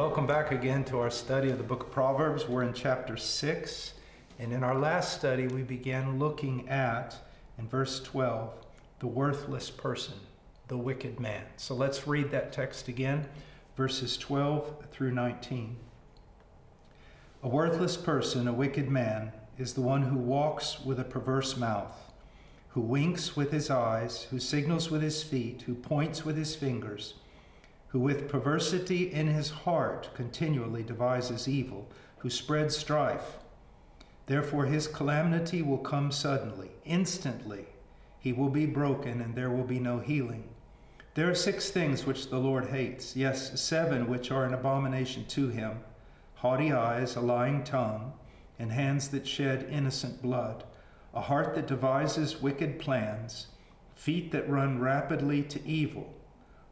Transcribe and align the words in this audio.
Welcome 0.00 0.26
back 0.26 0.50
again 0.50 0.84
to 0.84 0.98
our 0.98 1.10
study 1.10 1.50
of 1.50 1.58
the 1.58 1.62
book 1.62 1.82
of 1.82 1.90
Proverbs. 1.90 2.48
We're 2.48 2.62
in 2.62 2.72
chapter 2.72 3.18
6, 3.18 3.92
and 4.38 4.50
in 4.50 4.64
our 4.64 4.74
last 4.74 5.18
study, 5.18 5.46
we 5.46 5.60
began 5.60 6.18
looking 6.18 6.66
at, 6.70 7.16
in 7.58 7.68
verse 7.68 8.00
12, 8.00 8.50
the 9.00 9.06
worthless 9.06 9.68
person, 9.68 10.14
the 10.68 10.78
wicked 10.78 11.20
man. 11.20 11.44
So 11.58 11.74
let's 11.74 12.06
read 12.06 12.30
that 12.30 12.50
text 12.50 12.88
again, 12.88 13.28
verses 13.76 14.16
12 14.16 14.86
through 14.90 15.12
19. 15.12 15.76
A 17.42 17.48
worthless 17.48 17.98
person, 17.98 18.48
a 18.48 18.54
wicked 18.54 18.88
man, 18.88 19.32
is 19.58 19.74
the 19.74 19.82
one 19.82 20.04
who 20.04 20.16
walks 20.16 20.80
with 20.82 20.98
a 20.98 21.04
perverse 21.04 21.58
mouth, 21.58 22.10
who 22.70 22.80
winks 22.80 23.36
with 23.36 23.52
his 23.52 23.68
eyes, 23.68 24.22
who 24.30 24.38
signals 24.38 24.90
with 24.90 25.02
his 25.02 25.22
feet, 25.22 25.64
who 25.66 25.74
points 25.74 26.24
with 26.24 26.38
his 26.38 26.56
fingers 26.56 27.16
who 27.90 27.98
with 27.98 28.28
perversity 28.28 29.12
in 29.12 29.26
his 29.26 29.50
heart 29.50 30.10
continually 30.14 30.82
devises 30.82 31.48
evil, 31.48 31.88
who 32.18 32.30
spreads 32.30 32.76
strife. 32.76 33.38
Therefore 34.26 34.66
his 34.66 34.86
calamity 34.86 35.60
will 35.60 35.78
come 35.78 36.12
suddenly, 36.12 36.70
instantly. 36.84 37.66
He 38.20 38.32
will 38.32 38.48
be 38.48 38.66
broken, 38.66 39.20
and 39.20 39.34
there 39.34 39.50
will 39.50 39.64
be 39.64 39.80
no 39.80 39.98
healing. 39.98 40.44
There 41.14 41.28
are 41.28 41.34
six 41.34 41.70
things 41.70 42.06
which 42.06 42.30
the 42.30 42.38
Lord 42.38 42.66
hates, 42.66 43.16
yes, 43.16 43.60
seven 43.60 44.08
which 44.08 44.30
are 44.30 44.44
an 44.44 44.54
abomination 44.54 45.24
to 45.26 45.48
him 45.48 45.80
haughty 46.36 46.72
eyes, 46.72 47.16
a 47.16 47.20
lying 47.20 47.62
tongue, 47.62 48.14
and 48.58 48.72
hands 48.72 49.08
that 49.08 49.26
shed 49.26 49.68
innocent 49.70 50.22
blood, 50.22 50.64
a 51.12 51.20
heart 51.20 51.54
that 51.54 51.66
devises 51.66 52.40
wicked 52.40 52.78
plans, 52.78 53.48
feet 53.94 54.32
that 54.32 54.48
run 54.48 54.80
rapidly 54.80 55.42
to 55.42 55.62
evil 55.66 56.14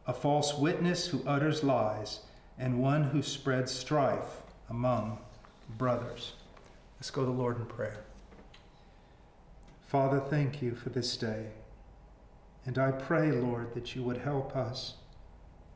a 0.09 0.13
false 0.15 0.55
witness 0.55 1.07
who 1.07 1.23
utters 1.27 1.63
lies, 1.63 2.21
and 2.59 2.81
one 2.81 3.05
who 3.05 3.23
spreads 3.23 3.71
strife 3.71 4.43
among 4.71 5.19
brothers. 5.77 6.33
Let's 6.97 7.11
go 7.11 7.21
to 7.21 7.27
the 7.27 7.37
Lord 7.37 7.59
in 7.59 7.67
prayer. 7.67 8.01
Father, 9.87 10.19
thank 10.19 10.63
you 10.63 10.75
for 10.75 10.89
this 10.89 11.15
day. 11.19 11.49
And 12.65 12.79
I 12.79 12.91
pray, 12.91 13.31
Lord, 13.33 13.75
that 13.75 13.95
you 13.95 14.03
would 14.03 14.17
help 14.17 14.57
us, 14.57 14.95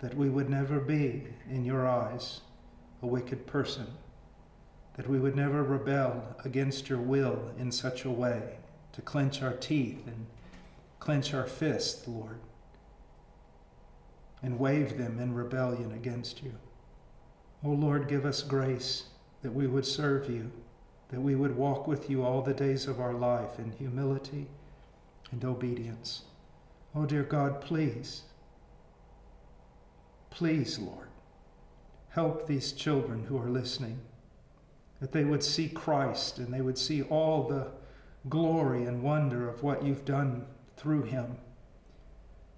that 0.01 0.17
we 0.17 0.31
would 0.31 0.49
never 0.49 0.81
be, 0.81 1.25
in 1.51 1.67
your 1.67 1.87
eyes, 1.87 2.41
a 3.03 3.07
wicked 3.07 3.47
person, 3.47 3.87
that 4.97 5.09
we 5.09 5.19
would 5.19 5.37
never 5.37 5.63
rebel 5.63 6.37
against 6.43 6.89
your 6.89 7.01
will 7.01 7.53
in 7.59 7.71
such 7.71 8.07
a 8.07 8.11
way 8.11 8.57
to 8.93 9.03
clench 9.03 9.43
our 9.43 9.53
teeth 9.53 10.07
and 10.07 10.27
clench 11.01 11.35
our 11.35 11.47
fists, 11.47 12.09
Lord 12.09 12.39
and 14.43 14.59
wave 14.59 14.99
them 14.99 15.19
in 15.19 15.35
rebellion 15.35 15.93
against 15.93 16.43
you. 16.43 16.53
O 17.65 17.71
oh 17.71 17.75
Lord, 17.75 18.09
give 18.09 18.25
us 18.25 18.43
grace 18.43 19.05
that 19.43 19.53
we 19.53 19.67
would 19.67 19.87
serve 19.87 20.29
you, 20.29 20.51
that 21.11 21.21
we 21.21 21.35
would 21.35 21.57
walk 21.57 21.87
with 21.87 22.11
you 22.11 22.25
all 22.25 22.43
the 22.43 22.55
days 22.55 22.87
of 22.87 23.01
our 23.01 23.15
life 23.15 23.59
in 23.59 23.73
humility 23.73 24.49
and 25.31 25.45
obedience. 25.45 26.23
Oh, 26.95 27.07
dear 27.07 27.23
God, 27.23 27.61
please, 27.61 28.23
please, 30.31 30.79
Lord, 30.79 31.09
help 32.11 32.47
these 32.47 32.73
children 32.73 33.25
who 33.25 33.39
are 33.39 33.49
listening, 33.49 34.01
that 35.01 35.13
they 35.13 35.25
would 35.25 35.43
see 35.43 35.69
Christ 35.69 36.39
and 36.39 36.53
they 36.53 36.61
would 36.61 36.79
see 36.79 37.03
all 37.03 37.47
the 37.47 37.69
glory 38.29 38.85
and 38.85 39.03
wonder 39.03 39.49
of 39.49 39.63
what 39.63 39.85
you've 39.85 40.05
done 40.05 40.47
through 40.77 41.05
him 41.05 41.37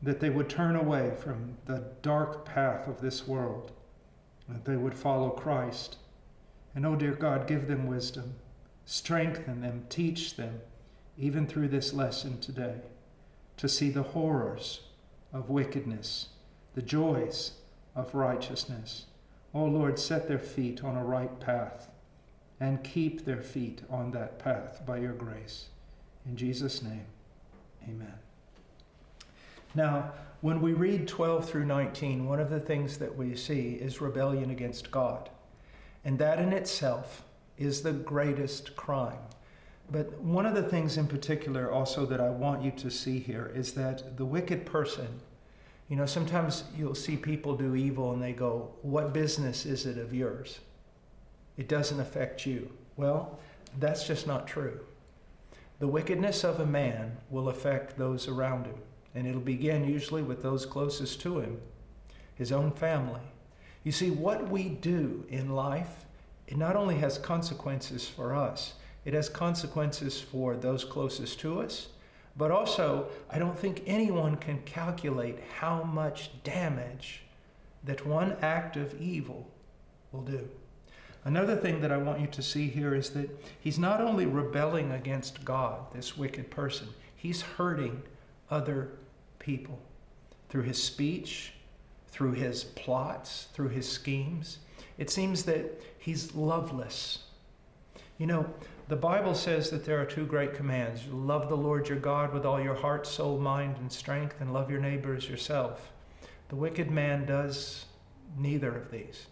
that 0.05 0.21
they 0.21 0.31
would 0.31 0.49
turn 0.49 0.77
away 0.77 1.13
from 1.19 1.57
the 1.65 1.85
dark 2.03 2.45
path 2.45 2.87
of 2.87 3.01
this 3.01 3.27
world, 3.27 3.73
that 4.49 4.65
they 4.65 4.77
would 4.77 4.95
follow 4.95 5.31
Christ. 5.31 5.97
And 6.75 6.85
oh, 6.85 6.95
dear 6.95 7.15
God, 7.15 7.47
give 7.47 7.69
them 7.69 7.87
wisdom, 7.87 8.35
strengthen 8.85 9.63
them, 9.63 9.87
teach 9.89 10.37
them, 10.37 10.61
even 11.17 11.47
through 11.47 11.69
this 11.69 11.95
lesson 11.95 12.41
today, 12.41 12.81
to 13.57 13.69
see 13.69 13.89
the 13.89 14.03
horrors 14.03 14.81
of 15.33 15.49
wickedness, 15.49 16.29
the 16.75 16.83
joys 16.83 17.53
of 17.95 18.15
righteousness. 18.15 19.07
Oh, 19.55 19.65
Lord, 19.65 19.99
set 19.99 20.29
their 20.29 20.39
feet 20.39 20.85
on 20.85 20.97
a 20.97 21.05
right 21.05 21.39
path 21.41 21.89
and 22.61 22.85
keep 22.85 23.25
their 23.25 23.43
feet 23.43 23.83
on 23.89 24.11
that 24.11 24.39
path 24.39 24.83
by 24.85 24.99
your 24.99 25.13
grace. 25.13 25.69
In 26.27 26.37
Jesus' 26.37 26.83
name, 26.83 27.07
amen. 27.89 28.15
Now, 29.75 30.13
when 30.41 30.61
we 30.61 30.73
read 30.73 31.09
12 31.09 31.49
through 31.49 31.65
19, 31.65 32.27
one 32.27 32.39
of 32.39 32.51
the 32.51 32.61
things 32.61 32.99
that 32.99 33.17
we 33.17 33.35
see 33.35 33.73
is 33.73 34.01
rebellion 34.01 34.51
against 34.51 34.91
God. 34.91 35.31
And 36.05 36.19
that 36.19 36.39
in 36.39 36.53
itself 36.53 37.25
is 37.57 37.83
the 37.83 37.93
greatest 37.93 38.77
crime. 38.77 39.19
But 39.91 40.19
one 40.21 40.47
of 40.47 40.55
the 40.55 40.63
things 40.63 40.97
in 40.97 41.07
particular 41.07 41.71
also 41.71 42.07
that 42.07 42.21
I 42.21 42.31
want 42.31 42.63
you 42.63 42.71
to 42.73 42.91
see 42.91 43.19
here 43.19 43.53
is 43.55 43.73
that 43.73 44.17
the 44.17 44.25
wicked 44.25 44.67
person, 44.67 45.09
you 45.89 45.97
know, 45.97 46.07
sometimes 46.07 46.65
you'll 46.77 46.95
see 46.95 47.17
people 47.17 47.57
do 47.57 47.75
evil 47.75 48.13
and 48.13 48.23
they 48.23 48.33
go, 48.33 48.71
What 48.83 49.13
business 49.13 49.67
is 49.67 49.87
it 49.87 49.99
of 49.99 50.15
yours? 50.15 50.61
It 51.57 51.69
doesn't 51.69 52.01
affect 52.01 52.47
you. 52.47 52.71
Well, 52.97 53.39
that's 53.79 54.07
just 54.07 54.27
not 54.27 54.47
true. 54.47 54.81
The 55.79 55.89
wickedness 55.89 56.45
of 56.45 56.61
a 56.61 56.67
man 56.67 57.19
will 57.31 57.49
affect 57.49 57.99
those 57.99 58.29
around 58.29 58.67
him. 58.67 58.77
And 59.15 59.27
it'll 59.27 59.41
begin 59.41 59.89
usually 59.89 60.23
with 60.23 60.43
those 60.43 60.67
closest 60.67 61.21
to 61.23 61.41
him, 61.41 61.61
his 62.35 62.51
own 62.51 62.73
family. 62.73 63.21
You 63.85 63.93
see, 63.93 64.11
what 64.11 64.49
we 64.49 64.69
do 64.69 65.25
in 65.29 65.55
life, 65.55 66.07
it 66.47 66.57
not 66.57 66.75
only 66.75 66.97
has 66.97 67.19
consequences 67.19 68.09
for 68.09 68.35
us, 68.35 68.75
it 69.05 69.15
has 69.15 69.29
consequences 69.29 70.21
for 70.21 70.57
those 70.57 70.85
closest 70.85 71.39
to 71.41 71.61
us, 71.61 71.89
but 72.37 72.51
also, 72.51 73.09
I 73.31 73.39
don't 73.39 73.59
think 73.59 73.83
anyone 73.87 74.37
can 74.37 74.61
calculate 74.63 75.39
how 75.59 75.85
much 75.85 76.31
damage 76.43 77.23
that 77.85 78.05
one 78.05 78.37
act 78.43 78.77
of 78.77 79.01
evil 79.01 79.49
will 80.11 80.23
do. 80.23 80.49
Another 81.25 81.57
thing 81.57 81.81
that 81.81 81.93
I 81.93 81.97
want 81.97 82.21
you 82.21 82.27
to 82.27 82.43
see 82.43 82.69
here 82.69 82.95
is 82.95 83.11
that 83.11 83.31
he's 83.61 83.79
not 83.79 84.01
only 84.01 84.27
rebelling 84.27 84.91
against 84.93 85.45
God, 85.45 85.93
this 85.93 86.17
wicked 86.17 86.51
person, 86.51 86.89
he's 87.15 87.41
hurting 87.41 88.03
other 88.51 88.91
people 89.45 89.79
through 90.49 90.63
his 90.63 90.83
speech, 90.83 91.53
through 92.09 92.33
his 92.33 92.65
plots, 92.65 93.49
through 93.53 93.69
his 93.69 93.87
schemes. 93.87 94.59
It 94.97 95.11
seems 95.11 95.45
that 95.45 95.83
he's 95.99 96.35
loveless. 96.35 97.25
You 98.19 98.27
know, 98.27 98.47
the 98.89 98.97
Bible 98.97 99.35
says 99.35 99.71
that 99.71 99.85
there 99.85 100.01
are 100.01 100.07
two 100.07 100.25
great 100.25 100.55
commands 100.55 101.07
love 101.09 101.49
the 101.49 101.57
Lord 101.57 101.89
your 101.89 101.99
God 101.99 102.33
with 102.33 102.47
all 102.47 102.61
your 102.61 102.75
heart, 102.75 103.07
soul, 103.07 103.39
mind, 103.39 103.77
and 103.79 103.93
strength, 103.93 104.41
and 104.41 104.53
love 104.53 104.71
your 104.71 104.81
neighbor 104.81 105.15
as 105.15 105.29
yourself. 105.29 105.91
The 106.49 106.57
wicked 106.57 106.91
man 106.91 107.27
does 107.27 107.87
neither 108.39 108.75
of 108.75 108.91
these. 108.91 109.27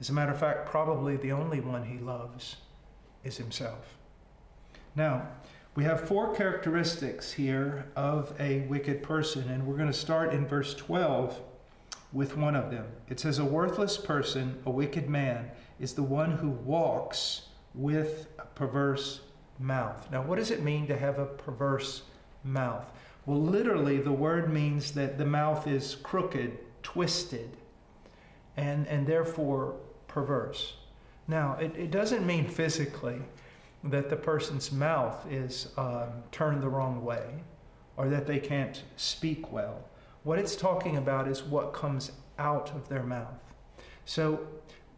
As 0.00 0.10
a 0.10 0.12
matter 0.12 0.32
of 0.32 0.38
fact, 0.38 0.68
probably 0.68 1.16
the 1.16 1.32
only 1.32 1.60
one 1.60 1.84
he 1.84 1.98
loves 1.98 2.56
is 3.24 3.38
himself. 3.38 3.94
Now, 4.94 5.28
we 5.76 5.84
have 5.84 6.08
four 6.08 6.34
characteristics 6.34 7.30
here 7.30 7.84
of 7.96 8.32
a 8.40 8.60
wicked 8.60 9.02
person, 9.02 9.46
and 9.50 9.66
we're 9.66 9.76
going 9.76 9.92
to 9.92 9.92
start 9.92 10.32
in 10.32 10.46
verse 10.46 10.74
12 10.74 11.38
with 12.14 12.34
one 12.34 12.56
of 12.56 12.70
them. 12.70 12.86
It 13.10 13.20
says, 13.20 13.38
A 13.38 13.44
worthless 13.44 13.98
person, 13.98 14.58
a 14.64 14.70
wicked 14.70 15.10
man, 15.10 15.50
is 15.78 15.92
the 15.92 16.02
one 16.02 16.32
who 16.32 16.48
walks 16.48 17.42
with 17.74 18.28
a 18.38 18.46
perverse 18.46 19.20
mouth. 19.58 20.10
Now, 20.10 20.22
what 20.22 20.38
does 20.38 20.50
it 20.50 20.62
mean 20.62 20.86
to 20.86 20.96
have 20.96 21.18
a 21.18 21.26
perverse 21.26 22.02
mouth? 22.42 22.90
Well, 23.26 23.42
literally, 23.42 23.98
the 23.98 24.12
word 24.12 24.50
means 24.50 24.92
that 24.92 25.18
the 25.18 25.26
mouth 25.26 25.66
is 25.66 25.96
crooked, 25.96 26.56
twisted, 26.82 27.54
and, 28.56 28.88
and 28.88 29.06
therefore 29.06 29.76
perverse. 30.08 30.76
Now, 31.28 31.58
it, 31.60 31.76
it 31.76 31.90
doesn't 31.90 32.26
mean 32.26 32.48
physically 32.48 33.20
that 33.90 34.10
the 34.10 34.16
person's 34.16 34.72
mouth 34.72 35.26
is 35.30 35.68
um, 35.76 36.08
turned 36.32 36.62
the 36.62 36.68
wrong 36.68 37.04
way 37.04 37.24
or 37.96 38.08
that 38.08 38.26
they 38.26 38.38
can't 38.38 38.82
speak 38.96 39.52
well. 39.52 39.84
What 40.24 40.38
it's 40.38 40.56
talking 40.56 40.96
about 40.96 41.28
is 41.28 41.42
what 41.42 41.72
comes 41.72 42.12
out 42.38 42.74
of 42.74 42.88
their 42.88 43.02
mouth. 43.02 43.40
So, 44.04 44.46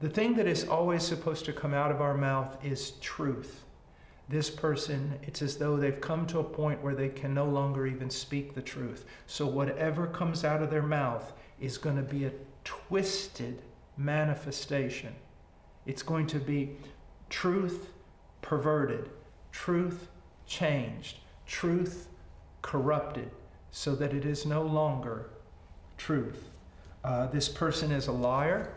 the 0.00 0.08
thing 0.08 0.34
that 0.34 0.46
is 0.46 0.68
always 0.68 1.02
supposed 1.02 1.44
to 1.46 1.52
come 1.52 1.74
out 1.74 1.90
of 1.90 2.00
our 2.00 2.16
mouth 2.16 2.56
is 2.64 2.92
truth. 3.00 3.64
This 4.28 4.48
person, 4.48 5.18
it's 5.22 5.42
as 5.42 5.56
though 5.56 5.76
they've 5.76 6.00
come 6.00 6.24
to 6.28 6.38
a 6.38 6.44
point 6.44 6.82
where 6.82 6.94
they 6.94 7.08
can 7.08 7.34
no 7.34 7.46
longer 7.46 7.86
even 7.86 8.08
speak 8.10 8.54
the 8.54 8.62
truth. 8.62 9.06
So, 9.26 9.46
whatever 9.46 10.06
comes 10.06 10.44
out 10.44 10.62
of 10.62 10.70
their 10.70 10.82
mouth 10.82 11.32
is 11.60 11.78
going 11.78 11.96
to 11.96 12.02
be 12.02 12.26
a 12.26 12.32
twisted 12.64 13.60
manifestation. 13.96 15.14
It's 15.86 16.02
going 16.02 16.26
to 16.28 16.38
be 16.38 16.76
truth 17.28 17.90
perverted, 18.48 19.10
truth 19.52 20.08
changed, 20.46 21.18
truth 21.46 22.08
corrupted, 22.62 23.30
so 23.70 23.94
that 23.94 24.14
it 24.14 24.24
is 24.24 24.46
no 24.46 24.62
longer 24.62 25.28
truth. 25.98 26.48
Uh, 27.04 27.26
this 27.26 27.46
person 27.46 27.92
is 27.92 28.06
a 28.06 28.12
liar, 28.12 28.72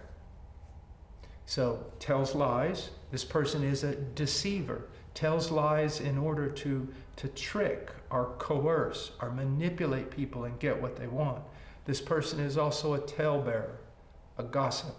So, 1.46 1.86
tells 2.00 2.36
lies. 2.36 2.90
This 3.12 3.24
person 3.24 3.64
is 3.64 3.84
a 3.86 3.96
deceiver, 3.96 4.90
tells 5.14 5.52
lies 5.52 6.02
in 6.02 6.18
order 6.18 6.50
to, 6.50 6.88
to 7.16 7.28
trick 7.30 7.92
or 8.10 8.36
coerce 8.40 9.12
or 9.22 9.32
manipulate 9.32 10.12
people 10.12 10.44
and 10.44 10.60
get 10.60 10.82
what 10.82 10.98
they 10.98 11.08
want. 11.08 11.42
This 11.86 12.02
person 12.02 12.42
is 12.42 12.58
also 12.58 12.94
a 12.94 13.00
talebearer, 13.00 13.78
a 14.38 14.44
gossip. 14.44 14.96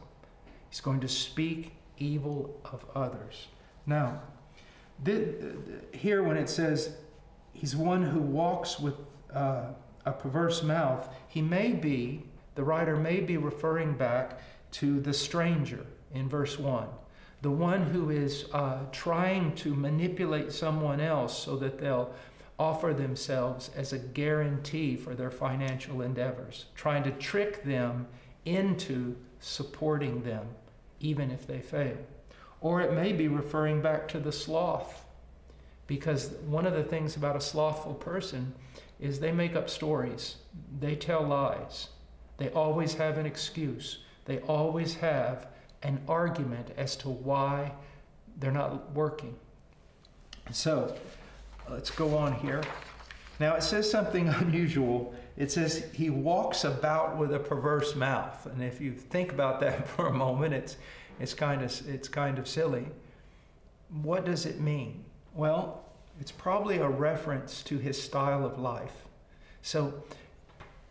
He's 0.71 0.81
going 0.81 1.01
to 1.01 1.09
speak 1.09 1.73
evil 1.99 2.59
of 2.65 2.87
others. 2.95 3.49
Now, 3.87 4.23
here 5.93 6.23
when 6.23 6.37
it 6.37 6.49
says 6.49 6.97
he's 7.53 7.77
one 7.77 8.03
who 8.03 8.21
walks 8.21 8.79
with 8.79 8.95
uh, 9.35 9.67
a 10.05 10.13
perverse 10.13 10.63
mouth, 10.63 11.09
he 11.29 11.43
may 11.43 11.73
be, 11.73 12.25
the 12.55 12.65
writer 12.65 12.97
may 12.97 13.21
be 13.21 13.37
referring 13.37 13.95
back 13.95 14.41
to 14.73 15.01
the 15.01 15.13
stranger 15.13 15.87
in 16.13 16.29
verse 16.29 16.59
1. 16.59 16.87
The 17.43 17.51
one 17.51 17.83
who 17.85 18.11
is 18.11 18.47
uh, 18.53 18.79
trying 18.93 19.55
to 19.57 19.75
manipulate 19.75 20.53
someone 20.53 21.01
else 21.01 21.37
so 21.37 21.57
that 21.57 21.79
they'll 21.79 22.15
offer 22.59 22.95
themselves 22.95 23.71
as 23.75 23.93
a 23.93 23.99
guarantee 23.99 24.95
for 24.95 25.15
their 25.15 25.31
financial 25.31 26.03
endeavors, 26.03 26.67
trying 26.77 27.03
to 27.03 27.11
trick 27.13 27.65
them 27.65 28.07
into 28.45 29.17
supporting 29.41 30.23
them, 30.23 30.47
even 31.01 31.31
if 31.31 31.47
they 31.47 31.61
fail. 31.61 31.97
Or 32.63 32.81
it 32.81 32.93
may 32.95 33.13
be 33.13 33.29
referring 33.29 33.83
back 33.83 34.09
to 34.09 34.19
the 34.19 34.33
sloth, 34.33 35.05
because 35.87 36.31
one 36.47 36.65
of 36.65 36.73
the 36.73 36.85
things 36.85 37.17
about 37.17 37.37
a 37.37 37.41
slothful 37.41 37.95
person 37.95 38.55
is 39.01 39.21
they 39.21 39.33
make 39.33 39.55
up 39.55 39.69
stories, 39.69 40.37
they 40.81 40.95
tell 40.95 41.23
lies, 41.23 41.89
they 42.39 42.49
always 42.51 42.95
have 42.95 43.19
an 43.19 43.27
excuse, 43.27 43.99
they 44.25 44.39
always 44.41 44.95
have 44.95 45.49
an 45.83 46.01
argument 46.07 46.69
as 46.77 46.95
to 46.97 47.09
why 47.09 47.73
they're 48.39 48.53
not 48.53 48.93
working. 48.93 49.35
So 50.53 50.97
let's 51.69 51.91
go 51.91 52.17
on 52.17 52.35
here. 52.35 52.63
Now 53.41 53.57
it 53.57 53.63
says 53.63 53.91
something 53.91 54.29
unusual. 54.41 55.15
It 55.37 55.51
says 55.51 55.87
he 55.93 56.11
walks 56.11 56.65
about 56.65 57.17
with 57.17 57.35
a 57.35 57.39
perverse 57.39 57.97
mouth. 57.97 58.47
And 58.47 58.63
if 58.63 58.81
you 58.81 58.93
think 58.93 59.33
about 59.33 59.61
that 59.61 59.89
for 59.97 60.07
a 60.07 60.13
moment, 60.13 60.55
it's, 60.55 60.77
it's, 61.23 61.35
kind 61.35 61.63
of, 61.63 61.89
it's 61.89 62.09
kind 62.09 62.39
of 62.39 62.49
silly. 62.49 62.87
What 64.03 64.25
does 64.25 64.47
it 64.47 64.61
mean? 64.61 65.05
Well, 65.35 65.85
it's 66.21 66.33
probably 66.33 66.79
a 66.79 66.89
reference 66.89 67.63
to 67.65 67.79
his 67.79 68.01
style 68.01 68.45
of 68.45 68.59
life. 68.59 69.05
So 69.63 70.03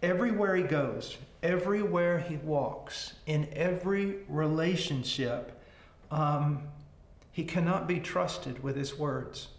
everywhere 0.01 0.55
he 0.55 0.63
goes, 0.63 1.17
everywhere 1.43 2.19
he 2.19 2.37
walks, 2.37 3.13
in 3.25 3.47
every 3.53 4.17
relationship, 4.27 5.59
um, 6.09 6.63
he 7.31 7.43
cannot 7.43 7.87
be 7.87 7.99
trusted 7.99 8.63
with 8.63 8.75
his 8.75 8.97
words. 8.97 9.49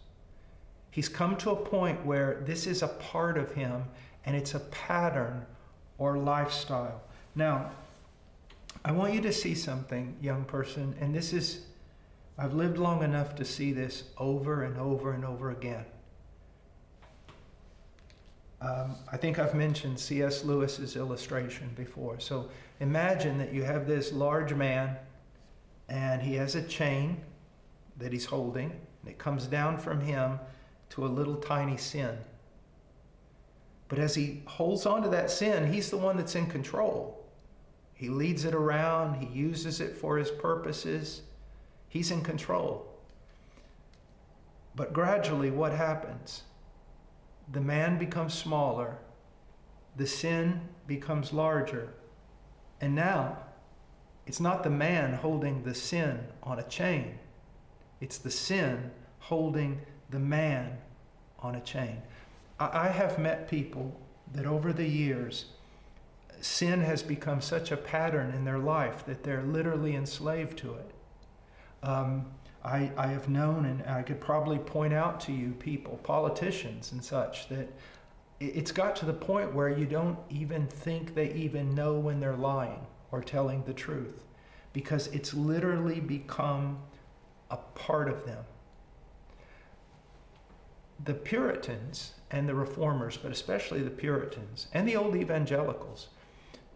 He's 0.91 1.09
come 1.09 1.37
to 1.39 1.51
a 1.51 1.57
point 1.57 2.05
where 2.05 2.43
this 2.45 2.67
is 2.67 2.83
a 2.83 2.89
part 2.89 3.39
of 3.39 3.53
him 3.53 3.85
and 4.25 4.37
it's 4.37 4.55
a 4.55 4.61
pattern 4.61 5.47
or 5.99 6.19
lifestyle. 6.19 7.01
Now, 7.35 7.71
I 8.85 8.93
want 8.93 9.15
you 9.15 9.21
to 9.21 9.33
see 9.33 9.55
something, 9.55 10.17
young 10.21 10.45
person, 10.45 10.95
and 11.01 11.15
this 11.15 11.33
is, 11.33 11.67
I've 12.37 12.55
lived 12.55 12.79
long 12.79 13.05
enough 13.05 13.37
to 13.37 13.45
see 13.45 13.73
this 13.73 14.05
over 14.19 14.65
and 14.65 14.77
over 14.77 15.13
and 15.13 15.25
over 15.25 15.51
again. 15.51 15.85
Um, 18.61 18.97
I 19.11 19.17
think 19.17 19.39
I've 19.39 19.55
mentioned 19.55 19.99
C.S. 19.99 20.45
Lewis's 20.45 20.97
illustration 20.97 21.71
before. 21.77 22.21
So 22.21 22.49
imagine 22.81 23.39
that 23.39 23.53
you 23.53 23.65
have 23.65 23.87
this 23.87 24.13
large 24.13 24.55
man 24.55 24.97
and 25.89 26.23
he 26.23 26.35
has 26.35 26.55
a 26.55 26.63
chain 26.63 27.21
that 27.99 28.13
he's 28.13 28.25
holding, 28.25 28.71
and 28.71 29.11
it 29.11 29.19
comes 29.19 29.47
down 29.47 29.79
from 29.79 30.01
him 30.01 30.39
to 30.91 31.05
a 31.05 31.09
little 31.09 31.37
tiny 31.37 31.77
sin. 31.77 32.17
But 33.89 33.99
as 33.99 34.15
he 34.15 34.43
holds 34.47 34.87
on 34.87 35.03
to 35.03 35.09
that 35.11 35.31
sin, 35.31 35.71
he's 35.71 35.91
the 35.91 35.99
one 35.99 36.17
that's 36.17 36.35
in 36.35 36.47
control. 36.47 37.22
He 38.03 38.09
leads 38.09 38.45
it 38.45 38.53
around, 38.53 39.15
he 39.15 39.27
uses 39.27 39.81
it 39.81 39.95
for 39.95 40.19
his 40.19 40.29
purposes, 40.29 41.23
he's 41.89 42.11
in 42.11 42.23
control. 42.23 42.85
But 44.75 44.93
gradually, 44.93 45.53
what 45.53 45.71
happens? 45.71 46.43
the 47.53 47.61
man 47.61 47.99
becomes 47.99 48.35
smaller, 48.35 48.97
the 49.97 50.07
sin 50.07 50.61
becomes 50.89 51.33
larger. 51.33 51.93
And 52.81 52.95
now, 52.95 53.39
it's 54.27 54.41
not 54.41 54.65
the 54.65 54.71
man 54.71 55.13
holding 55.13 55.63
the 55.63 55.75
sin 55.75 56.27
on 56.43 56.59
a 56.59 56.65
chain, 56.65 57.19
it's 58.01 58.19
the 58.19 58.33
sin 58.33 58.91
holding 59.21 59.81
the 60.11 60.19
man 60.19 60.79
on 61.39 61.55
a 61.55 61.61
chain. 61.61 62.03
I 62.59 62.89
have 62.89 63.17
met 63.21 63.49
people 63.49 63.97
that 64.33 64.47
over 64.47 64.73
the 64.73 64.89
years, 64.89 65.47
sin 66.43 66.81
has 66.81 67.03
become 67.03 67.41
such 67.41 67.71
a 67.71 67.77
pattern 67.77 68.35
in 68.35 68.45
their 68.45 68.59
life 68.59 69.07
that 69.07 69.23
they're 69.23 69.45
literally 69.45 69.95
enslaved 69.95 70.59
to 70.59 70.75
it. 70.75 70.91
Um, 71.83 72.27
I, 72.65 72.91
I 72.97 73.09
have 73.09 73.29
known, 73.29 73.65
and 73.65 73.83
I 73.89 74.03
could 74.03 74.21
probably 74.21 74.59
point 74.59 74.93
out 74.93 75.21
to 75.21 75.33
you 75.33 75.53
people, 75.53 75.99
politicians 76.03 76.93
and 76.93 77.03
such, 77.03 77.49
that 77.49 77.73
it's 78.41 78.73
got 78.73 78.97
to 78.97 79.07
the 79.07 79.13
point 79.13 79.55
where 79.55 79.69
you 79.69 79.87
don't 79.87 80.19
even 80.31 80.67
think 80.67 81.15
they 81.15 81.33
even 81.33 81.75
know 81.75 81.95
when 81.95 82.19
they're 82.19 82.37
lying 82.37 82.87
or 83.13 83.21
telling 83.21 83.63
the 83.65 83.73
truth 83.73 84.25
because 84.73 85.07
it's 85.09 85.35
literally 85.35 86.01
become 86.01 86.79
a 87.51 87.57
part 87.57 88.09
of 88.09 88.25
them. 88.27 88.45
The 91.05 91.15
Puritans 91.15 92.15
and 92.31 92.49
the 92.49 92.55
Reformers, 92.55 93.17
but 93.17 93.31
especially 93.31 93.83
the 93.83 93.91
Puritans 93.91 94.69
and 94.73 94.89
the 94.89 94.97
old 94.97 95.15
evangelicals, 95.15 96.09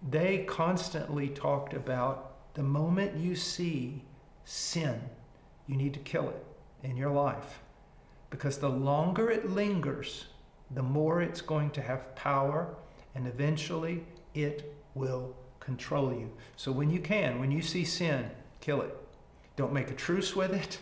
they 0.09 0.45
constantly 0.45 1.29
talked 1.29 1.75
about 1.75 2.55
the 2.55 2.63
moment 2.63 3.17
you 3.17 3.35
see 3.35 4.03
sin 4.45 5.01
you 5.67 5.77
need 5.77 5.95
to 5.95 6.01
kill 6.01 6.29
it 6.29 6.45
in 6.83 6.97
your 6.97 7.11
life. 7.11 7.61
Because 8.31 8.59
the 8.59 8.69
longer 8.69 9.31
it 9.31 9.51
lingers, 9.51 10.27
the 10.71 10.83
more 10.83 11.23
it's 11.23 11.41
going 11.41 11.71
to 11.71 11.83
have 11.83 12.15
power, 12.15 12.75
and 13.15 13.27
eventually 13.27 14.05
it 14.35 14.75
will 14.95 15.35
control 15.61 16.13
you. 16.13 16.31
So 16.57 16.71
when 16.73 16.91
you 16.91 17.01
can, 17.01 17.41
when 17.41 17.51
you 17.51 17.63
see 17.63 17.85
sin, 17.85 18.31
kill 18.61 18.83
it. 18.83 18.95
Don't 19.57 19.73
make 19.73 19.91
a 19.91 19.95
truce 19.95 20.37
with 20.37 20.53
it. 20.53 20.79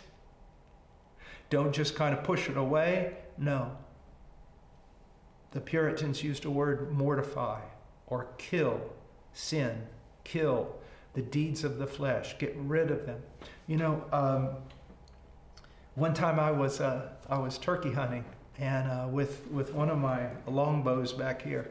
Don't 1.51 1.73
just 1.73 1.95
kind 1.95 2.17
of 2.17 2.25
push 2.25 2.49
it 2.49 2.57
away. 2.57 3.15
No. 3.39 3.77
The 5.53 5.61
Puritans 5.61 6.23
used 6.23 6.45
a 6.45 6.51
word 6.51 6.91
mortify 6.91 7.61
or 8.07 8.29
kill 8.39 8.81
sin, 9.35 9.87
kill 10.25 10.77
the 11.13 11.23
deeds 11.23 11.63
of 11.63 11.79
the 11.79 11.87
flesh, 11.87 12.37
get 12.39 12.55
rid 12.57 12.91
of 12.91 13.07
them. 13.07 13.21
You 13.67 13.77
know, 13.77 14.05
um, 14.13 14.49
one 15.95 16.15
time 16.15 16.41
I 16.41 16.51
was 16.51 16.81
uh, 16.81 17.11
I 17.29 17.39
was 17.39 17.59
turkey 17.59 17.93
hunting 17.93 18.25
and 18.59 18.91
uh, 18.91 19.07
with 19.09 19.47
with 19.51 19.73
one 19.73 19.91
of 19.91 19.99
my 19.99 20.29
longbows 20.47 21.13
back 21.13 21.43
here, 21.43 21.71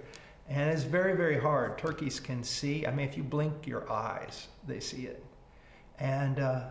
and 0.49 0.69
it's 0.69 0.83
very 0.83 1.15
very 1.15 1.39
hard. 1.39 1.77
Turkeys 1.77 2.19
can 2.19 2.43
see. 2.43 2.85
I 2.85 2.91
mean, 2.91 3.07
if 3.07 3.17
you 3.17 3.23
blink 3.23 3.67
your 3.67 3.91
eyes, 3.91 4.47
they 4.67 4.79
see 4.79 5.05
it. 5.07 5.23
And 5.99 6.39
uh, 6.39 6.63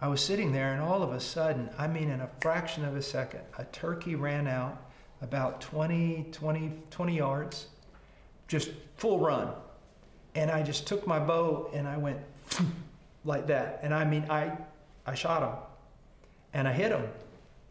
I 0.00 0.08
was 0.08 0.20
sitting 0.20 0.52
there, 0.52 0.72
and 0.72 0.80
all 0.80 1.02
of 1.02 1.12
a 1.12 1.20
sudden, 1.20 1.70
I 1.76 1.88
mean, 1.88 2.10
in 2.10 2.20
a 2.20 2.30
fraction 2.40 2.84
of 2.84 2.96
a 2.96 3.02
second, 3.02 3.40
a 3.58 3.64
turkey 3.64 4.14
ran 4.14 4.46
out 4.46 4.82
about 5.22 5.60
20, 5.60 6.28
20, 6.30 6.72
20 6.90 7.16
yards, 7.16 7.66
just 8.46 8.70
full 8.96 9.18
run. 9.18 9.52
And 10.38 10.52
I 10.52 10.62
just 10.62 10.86
took 10.86 11.04
my 11.04 11.18
bow 11.18 11.68
and 11.74 11.88
I 11.88 11.96
went 11.96 12.20
like 13.24 13.48
that. 13.48 13.80
And 13.82 13.92
I 13.92 14.04
mean, 14.04 14.24
I, 14.30 14.52
I 15.04 15.16
shot 15.16 15.42
him 15.42 15.58
and 16.54 16.68
I 16.68 16.72
hit 16.72 16.92
him. 16.92 17.08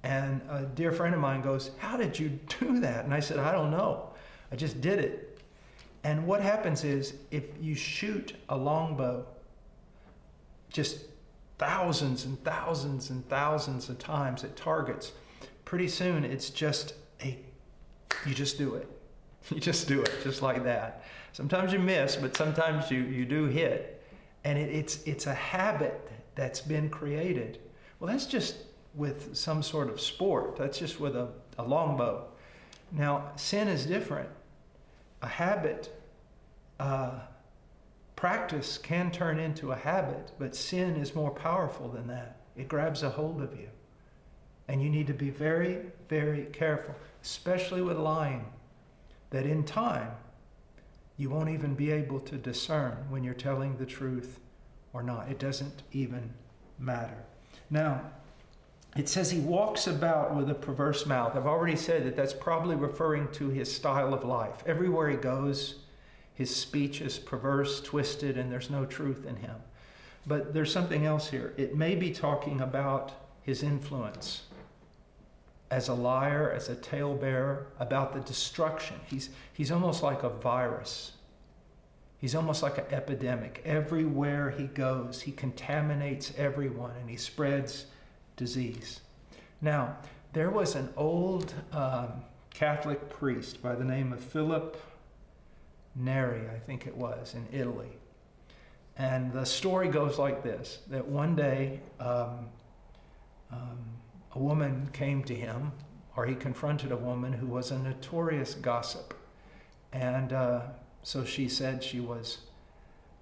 And 0.03 0.41
a 0.49 0.63
dear 0.63 0.91
friend 0.91 1.15
of 1.15 1.21
mine 1.21 1.41
goes, 1.41 1.71
How 1.77 1.95
did 1.95 2.19
you 2.19 2.27
do 2.59 2.81
that? 2.81 3.05
And 3.05 3.13
I 3.13 3.21
said, 3.21 3.39
I 3.39 3.53
don't 3.53 3.71
know. 3.71 4.09
I 4.51 4.57
just 4.57 4.81
did 4.81 4.99
it. 4.99 5.39
And 6.03 6.27
what 6.27 6.41
happens 6.41 6.83
is 6.83 7.13
if 7.31 7.45
you 7.61 7.73
shoot 7.73 8.35
a 8.49 8.57
longbow, 8.57 9.25
just 10.69 11.05
thousands 11.59 12.25
and 12.25 12.41
thousands 12.43 13.11
and 13.11 13.27
thousands 13.29 13.87
of 13.87 13.97
times 13.97 14.43
at 14.43 14.57
targets, 14.57 15.13
pretty 15.63 15.87
soon 15.87 16.25
it's 16.25 16.49
just 16.49 16.95
a, 17.23 17.39
you 18.25 18.33
just 18.33 18.57
do 18.57 18.75
it. 18.75 18.89
You 19.49 19.61
just 19.61 19.87
do 19.87 20.01
it, 20.01 20.11
just 20.25 20.41
like 20.41 20.65
that. 20.65 21.05
Sometimes 21.37 21.71
you 21.71 21.77
miss, 21.77 22.15
but 22.15 22.35
sometimes 22.35 22.89
you, 22.89 23.01
you 23.03 23.23
do 23.23 23.45
hit. 23.45 24.01
And 24.43 24.57
it, 24.57 24.73
it's, 24.73 25.03
it's 25.03 25.27
a 25.27 25.35
habit 25.35 26.09
that's 26.33 26.61
been 26.61 26.89
created. 26.89 27.59
Well, 27.99 28.11
that's 28.11 28.25
just 28.25 28.55
with 28.95 29.37
some 29.37 29.61
sort 29.61 29.87
of 29.87 30.01
sport. 30.01 30.55
That's 30.55 30.79
just 30.79 30.99
with 30.99 31.15
a, 31.15 31.27
a 31.59 31.63
longbow. 31.63 32.25
Now, 32.91 33.33
sin 33.35 33.67
is 33.67 33.85
different. 33.85 34.29
A 35.21 35.27
habit 35.27 35.95
uh, 36.79 37.19
Practice 38.15 38.79
can 38.79 39.11
turn 39.11 39.37
into 39.37 39.71
a 39.71 39.75
habit, 39.75 40.31
but 40.39 40.55
sin 40.55 40.95
is 40.95 41.13
more 41.13 41.29
powerful 41.29 41.87
than 41.87 42.07
that. 42.07 42.37
It 42.55 42.67
grabs 42.67 43.03
a 43.03 43.11
hold 43.11 43.43
of 43.43 43.53
you. 43.55 43.69
And 44.67 44.81
you 44.81 44.89
need 44.89 45.05
to 45.05 45.13
be 45.13 45.29
very, 45.29 45.81
very 46.09 46.45
careful, 46.45 46.95
especially 47.21 47.83
with 47.83 47.97
lying, 47.97 48.43
that 49.29 49.45
in 49.45 49.63
time, 49.63 50.09
you 51.17 51.29
won't 51.29 51.49
even 51.49 51.73
be 51.73 51.91
able 51.91 52.19
to 52.21 52.35
discern 52.37 53.05
when 53.09 53.23
you're 53.23 53.33
telling 53.33 53.77
the 53.77 53.85
truth 53.85 54.39
or 54.93 55.01
not. 55.01 55.29
It 55.29 55.39
doesn't 55.39 55.83
even 55.91 56.33
matter. 56.79 57.17
Now, 57.69 58.01
it 58.95 59.09
says 59.09 59.31
he 59.31 59.39
walks 59.39 59.87
about 59.87 60.35
with 60.35 60.49
a 60.49 60.55
perverse 60.55 61.05
mouth. 61.05 61.35
I've 61.35 61.45
already 61.45 61.75
said 61.75 62.05
that 62.05 62.15
that's 62.15 62.33
probably 62.33 62.75
referring 62.75 63.27
to 63.33 63.49
his 63.49 63.73
style 63.73 64.13
of 64.13 64.23
life. 64.23 64.63
Everywhere 64.65 65.09
he 65.09 65.17
goes, 65.17 65.79
his 66.33 66.55
speech 66.55 67.01
is 67.01 67.17
perverse, 67.17 67.81
twisted, 67.81 68.37
and 68.37 68.51
there's 68.51 68.69
no 68.69 68.85
truth 68.85 69.25
in 69.25 69.35
him. 69.37 69.55
But 70.25 70.53
there's 70.53 70.71
something 70.71 71.05
else 71.05 71.29
here. 71.29 71.53
It 71.57 71.75
may 71.75 71.95
be 71.95 72.11
talking 72.11 72.61
about 72.61 73.13
his 73.41 73.63
influence 73.63 74.43
as 75.69 75.89
a 75.89 75.93
liar, 75.93 76.51
as 76.51 76.69
a 76.69 76.75
talebearer, 76.75 77.67
about 77.79 78.13
the 78.13 78.19
destruction. 78.21 78.97
He's, 79.05 79.29
he's 79.53 79.71
almost 79.71 80.01
like 80.01 80.23
a 80.23 80.29
virus. 80.29 81.13
He's 82.19 82.35
almost 82.35 82.63
like 82.63 82.77
an 82.77 82.85
epidemic. 82.91 83.61
Everywhere 83.65 84.49
he 84.49 84.65
goes, 84.65 85.21
he 85.21 85.31
contaminates 85.31 86.33
everyone 86.37 86.91
and 86.99 87.09
he 87.09 87.17
spreads 87.17 87.85
disease. 88.35 89.01
Now, 89.61 89.97
there 90.33 90.49
was 90.49 90.75
an 90.75 90.89
old 90.95 91.53
um, 91.71 92.23
Catholic 92.53 93.09
priest 93.09 93.61
by 93.61 93.75
the 93.75 93.83
name 93.83 94.13
of 94.13 94.19
Philip 94.19 94.81
Neri, 95.95 96.47
I 96.49 96.59
think 96.59 96.87
it 96.87 96.95
was, 96.95 97.35
in 97.35 97.47
Italy. 97.51 97.89
And 98.97 99.31
the 99.31 99.45
story 99.45 99.89
goes 99.89 100.17
like 100.17 100.43
this 100.43 100.79
that 100.89 101.07
one 101.07 101.35
day, 101.35 101.81
um, 101.99 102.47
um, 103.51 103.77
a 104.33 104.39
woman 104.39 104.89
came 104.93 105.23
to 105.25 105.35
him, 105.35 105.71
or 106.15 106.25
he 106.25 106.35
confronted 106.35 106.91
a 106.91 106.97
woman 106.97 107.33
who 107.33 107.47
was 107.47 107.71
a 107.71 107.79
notorious 107.79 108.53
gossip. 108.55 109.13
And 109.93 110.33
uh, 110.33 110.61
so 111.03 111.23
she 111.23 111.47
said 111.47 111.83
she 111.83 111.99
was 111.99 112.39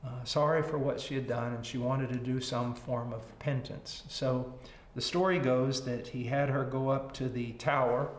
uh, 0.06 0.24
sorry 0.24 0.62
for 0.62 0.78
what 0.78 1.00
she 1.00 1.16
had 1.16 1.28
done 1.28 1.54
and 1.54 1.66
she 1.66 1.78
wanted 1.78 2.10
to 2.10 2.18
do 2.18 2.40
some 2.40 2.76
form 2.76 3.14
of 3.14 3.38
penance. 3.40 4.04
So 4.08 4.54
the 4.96 5.02
story 5.02 5.40
goes 5.40 5.84
that 5.86 6.08
he 6.08 6.24
had 6.24 6.50
her 6.50 6.64
go 6.64 6.90
up 6.90 7.14
to 7.14 7.28
the 7.28 7.52
tower, 7.54 8.10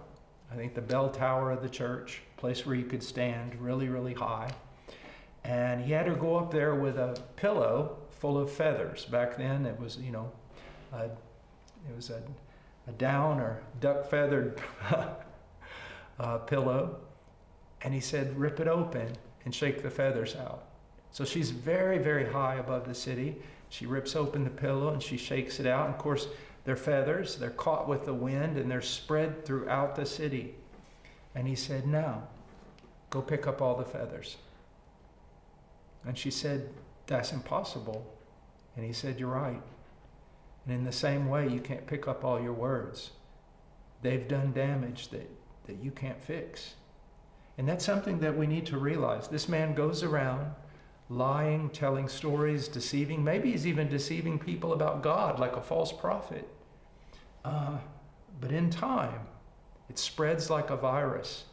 I 0.53 0.57
think 0.57 0.75
the 0.75 0.81
bell 0.81 1.11
tower 1.11 1.51
of 1.51 1.63
the 1.63 1.69
church, 1.69 2.23
place 2.37 2.67
where 2.67 2.75
you 2.75 2.85
could 2.85 3.03
stand 3.03 3.55
really, 3.57 3.89
really 3.89 4.15
high. 4.15 4.51
And 5.45 5.85
he 5.85 5.93
had 5.93 6.07
her 6.07 6.15
go 6.15 6.37
up 6.37 6.51
there 6.51 6.75
with 6.75 6.99
a 6.99 7.21
pillow 7.37 7.99
full 8.11 8.37
of 8.39 8.51
feathers. 8.51 9.05
Back 9.05 9.37
then, 9.37 9.65
it 9.65 9.79
was, 9.79 9.97
you 9.97 10.11
know, 10.11 10.31
a, 10.93 11.05
it 11.05 11.95
was 11.95 12.11
a 12.11 12.21
a 12.89 12.93
down 12.93 13.41
or 13.41 13.63
duck 13.81 14.09
feathered 14.09 14.61
uh, 16.21 16.39
pillow. 16.39 16.99
And 17.83 17.93
he 17.93 18.01
said, 18.01 18.37
rip 18.39 18.61
it 18.61 18.69
open 18.69 19.09
and 19.45 19.55
shake 19.55 19.83
the 19.83 19.91
feathers 19.91 20.37
out. 20.37 20.65
So 21.11 21.25
she's 21.25 21.51
very, 21.51 21.99
very 21.99 22.27
high 22.27 22.57
above 22.57 22.87
the 22.87 22.95
city. 22.95 23.37
She 23.69 23.87
rips 23.87 24.15
open 24.15 24.45
the 24.45 24.51
pillow 24.51 24.93
and 24.93 25.03
she 25.03 25.17
shakes 25.17 25.61
it 25.61 25.67
out. 25.67 25.87
And 25.87 25.95
of 25.95 26.01
course, 26.01 26.29
they're 26.65 26.77
feathers, 26.77 27.37
they're 27.37 27.51
caught 27.51 27.89
with 27.89 28.05
the 28.05 28.15
wind 28.15 28.57
and 28.57 28.71
they're 28.71 28.83
spread 28.83 29.45
throughout 29.45 29.95
the 29.95 30.05
city. 30.05 30.57
And 31.35 31.47
he 31.47 31.55
said, 31.55 31.87
Now, 31.87 32.25
go 33.11 33.23
pick 33.23 33.47
up 33.47 33.63
all 33.63 33.77
the 33.77 33.85
feathers. 33.85 34.37
And 36.05 36.19
she 36.19 36.31
said, 36.31 36.71
That's 37.07 37.33
impossible. 37.33 38.05
And 38.77 38.85
he 38.85 38.93
said, 38.93 39.21
You're 39.21 39.29
right. 39.31 39.63
And 40.67 40.75
in 40.75 40.85
the 40.85 40.93
same 40.93 41.29
way, 41.29 41.49
you 41.49 41.61
can't 41.61 41.87
pick 41.87 42.09
up 42.09 42.25
all 42.25 42.41
your 42.41 42.53
words. 42.53 43.13
They've 44.03 44.27
done 44.27 44.53
damage 44.53 45.09
that, 45.09 45.31
that 45.67 45.83
you 45.83 45.91
can't 45.91 46.23
fix. 46.23 46.75
And 47.59 47.69
that's 47.69 47.85
something 47.85 48.19
that 48.21 48.37
we 48.37 48.47
need 48.47 48.67
to 48.67 48.79
realize. 48.79 49.29
This 49.29 49.49
man 49.49 49.75
goes 49.75 50.03
around 50.03 50.53
lying, 51.09 51.71
telling 51.71 52.09
stories, 52.09 52.69
deceiving. 52.69 53.23
Maybe 53.23 53.53
he's 53.53 53.67
even 53.67 53.89
deceiving 53.89 54.39
people 54.39 54.73
about 54.73 55.03
God 55.03 55.39
like 55.39 55.57
a 55.57 55.63
false 55.63 55.93
prophet. 55.93 56.49
Uh, 57.45 57.79
but 58.41 58.51
in 58.51 58.71
time, 58.71 59.21
it 59.89 59.99
spreads 59.99 60.51
like 60.51 60.71
a 60.71 60.77
virus. 60.77 61.45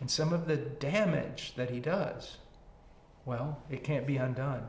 And 0.00 0.10
some 0.10 0.32
of 0.32 0.46
the 0.46 0.56
damage 0.56 1.54
that 1.56 1.70
he 1.70 1.80
does, 1.80 2.38
well, 3.24 3.62
it 3.70 3.82
can't 3.82 4.06
be 4.06 4.18
undone. 4.18 4.66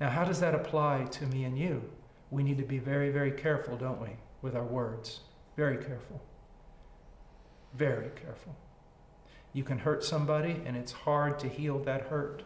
Now, 0.00 0.08
how 0.08 0.24
does 0.24 0.40
that 0.40 0.54
apply 0.54 1.04
to 1.12 1.26
me 1.26 1.44
and 1.44 1.58
you? 1.58 1.90
We 2.30 2.42
need 2.42 2.58
to 2.58 2.64
be 2.64 2.78
very, 2.78 3.10
very 3.10 3.32
careful, 3.32 3.76
don't 3.76 4.00
we, 4.00 4.10
with 4.42 4.54
our 4.54 4.64
words? 4.64 5.20
Very 5.56 5.76
careful. 5.76 6.22
Very 7.74 8.10
careful. 8.10 8.56
You 9.52 9.64
can 9.64 9.78
hurt 9.78 10.04
somebody, 10.04 10.62
and 10.64 10.76
it's 10.76 10.92
hard 10.92 11.38
to 11.40 11.48
heal 11.48 11.78
that 11.80 12.02
hurt. 12.02 12.42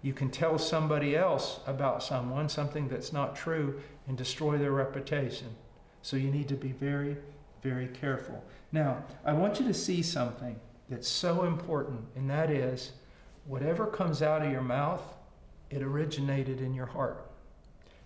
You 0.00 0.12
can 0.12 0.30
tell 0.30 0.58
somebody 0.58 1.16
else 1.16 1.60
about 1.66 2.02
someone 2.02 2.48
something 2.48 2.88
that's 2.88 3.12
not 3.12 3.36
true 3.36 3.80
and 4.06 4.16
destroy 4.16 4.56
their 4.56 4.72
reputation. 4.72 5.48
So 6.02 6.16
you 6.16 6.30
need 6.30 6.48
to 6.48 6.54
be 6.54 6.72
very, 6.72 7.16
very 7.62 7.88
careful. 7.88 8.42
Now, 8.72 9.04
I 9.24 9.32
want 9.32 9.60
you 9.60 9.66
to 9.66 9.74
see 9.74 10.02
something 10.02 10.58
that's 10.88 11.08
so 11.08 11.44
important, 11.44 12.00
and 12.16 12.30
that 12.30 12.50
is 12.50 12.92
whatever 13.46 13.86
comes 13.86 14.22
out 14.22 14.44
of 14.44 14.50
your 14.50 14.62
mouth, 14.62 15.02
it 15.68 15.82
originated 15.82 16.60
in 16.60 16.72
your 16.72 16.86
heart. 16.86 17.27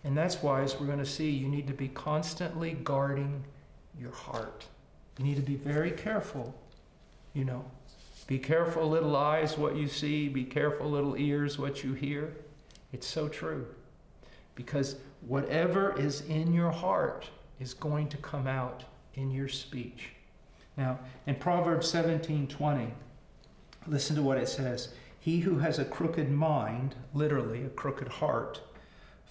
And 0.05 0.17
that's 0.17 0.43
why, 0.43 0.63
as 0.63 0.79
we're 0.79 0.87
going 0.87 0.99
to 0.99 1.07
see, 1.07 1.31
you 1.31 1.49
need 1.49 1.67
to 1.69 1.73
be 1.73 1.89
constantly 1.89 2.73
guarding 2.73 3.45
your 3.99 4.11
heart. 4.13 4.67
You 5.19 5.25
need 5.25 5.37
to 5.37 5.43
be 5.43 5.57
very 5.57 5.93
careful, 5.93 6.55
you 7.35 7.45
know. 7.45 7.65
Be 8.27 8.39
careful, 8.39 8.89
little 8.89 9.17
eyes, 9.17 9.59
what 9.59 9.77
you 9.77 9.89
see. 9.89 10.29
Be 10.29 10.45
careful, 10.45 10.91
little 10.91 11.17
ears, 11.17 11.59
what 11.59 11.85
you 11.85 11.93
hear. 11.93 12.35
It's 12.93 13.07
so 13.07 13.29
true. 13.29 13.67
Because 14.55 14.97
whatever 15.27 15.99
is 15.99 16.23
in 16.23 16.53
your 16.53 16.71
heart 16.71 17.29
is 17.61 17.75
going 17.75 18.09
to 18.09 18.17
come 18.19 18.47
out 18.47 18.85
in 19.15 19.31
your 19.31 19.49
speech. 19.49 20.11
Now, 20.77 20.99
in 21.27 21.35
Proverbs 21.35 21.89
17 21.91 22.49
20, 22.49 22.93
listen 23.87 24.17
to 24.17 24.23
what 24.23 24.39
it 24.39 24.49
says. 24.49 24.89
He 25.21 25.41
who 25.41 25.59
has 25.59 25.79
a 25.79 25.85
crooked 25.85 26.31
mind, 26.31 26.95
literally 27.15 27.65
a 27.65 27.69
crooked 27.69 28.09
heart, 28.09 28.61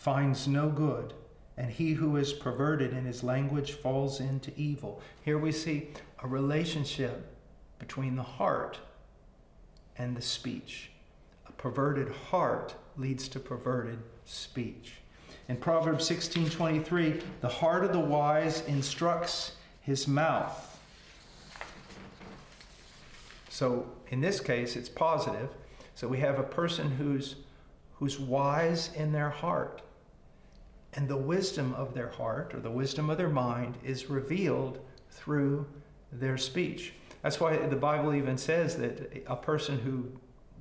finds 0.01 0.47
no 0.47 0.67
good, 0.67 1.13
and 1.57 1.69
he 1.69 1.93
who 1.93 2.17
is 2.17 2.33
perverted 2.33 2.91
in 2.91 3.05
his 3.05 3.23
language 3.23 3.73
falls 3.73 4.19
into 4.19 4.51
evil. 4.57 4.99
Here 5.23 5.37
we 5.37 5.51
see 5.51 5.89
a 6.23 6.27
relationship 6.27 7.31
between 7.77 8.15
the 8.15 8.23
heart 8.23 8.79
and 9.99 10.17
the 10.17 10.21
speech. 10.21 10.89
A 11.47 11.51
perverted 11.51 12.09
heart 12.09 12.73
leads 12.97 13.27
to 13.27 13.39
perverted 13.39 13.99
speech. 14.25 14.93
In 15.47 15.57
Proverbs 15.57 16.03
16:23, 16.09 17.21
the 17.41 17.49
heart 17.49 17.83
of 17.83 17.93
the 17.93 17.99
wise 17.99 18.61
instructs 18.61 19.51
his 19.81 20.07
mouth. 20.07 20.79
So 23.49 23.85
in 24.09 24.19
this 24.19 24.39
case, 24.39 24.75
it's 24.75 24.89
positive. 24.89 25.49
So 25.93 26.07
we 26.07 26.17
have 26.21 26.39
a 26.39 26.43
person 26.43 26.89
who's 26.89 27.35
who's 27.99 28.19
wise 28.19 28.89
in 28.95 29.11
their 29.11 29.29
heart. 29.29 29.83
And 30.93 31.07
the 31.07 31.17
wisdom 31.17 31.73
of 31.75 31.93
their 31.93 32.09
heart 32.09 32.53
or 32.53 32.59
the 32.59 32.71
wisdom 32.71 33.09
of 33.09 33.17
their 33.17 33.29
mind 33.29 33.77
is 33.83 34.09
revealed 34.09 34.79
through 35.09 35.65
their 36.11 36.37
speech. 36.37 36.93
That's 37.21 37.39
why 37.39 37.57
the 37.57 37.75
Bible 37.75 38.13
even 38.13 38.37
says 38.37 38.75
that 38.77 39.23
a 39.27 39.35
person 39.35 39.79
who 39.79 40.11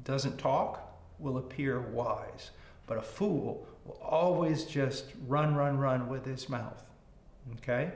doesn't 0.05 0.39
talk 0.39 0.99
will 1.19 1.39
appear 1.39 1.81
wise, 1.81 2.51
but 2.87 2.99
a 2.99 3.03
fool 3.03 3.67
will 3.85 4.01
always 4.03 4.65
just 4.65 5.07
run, 5.27 5.55
run, 5.55 5.79
run 5.79 6.09
with 6.09 6.25
his 6.25 6.49
mouth. 6.49 6.85
Okay? 7.57 7.93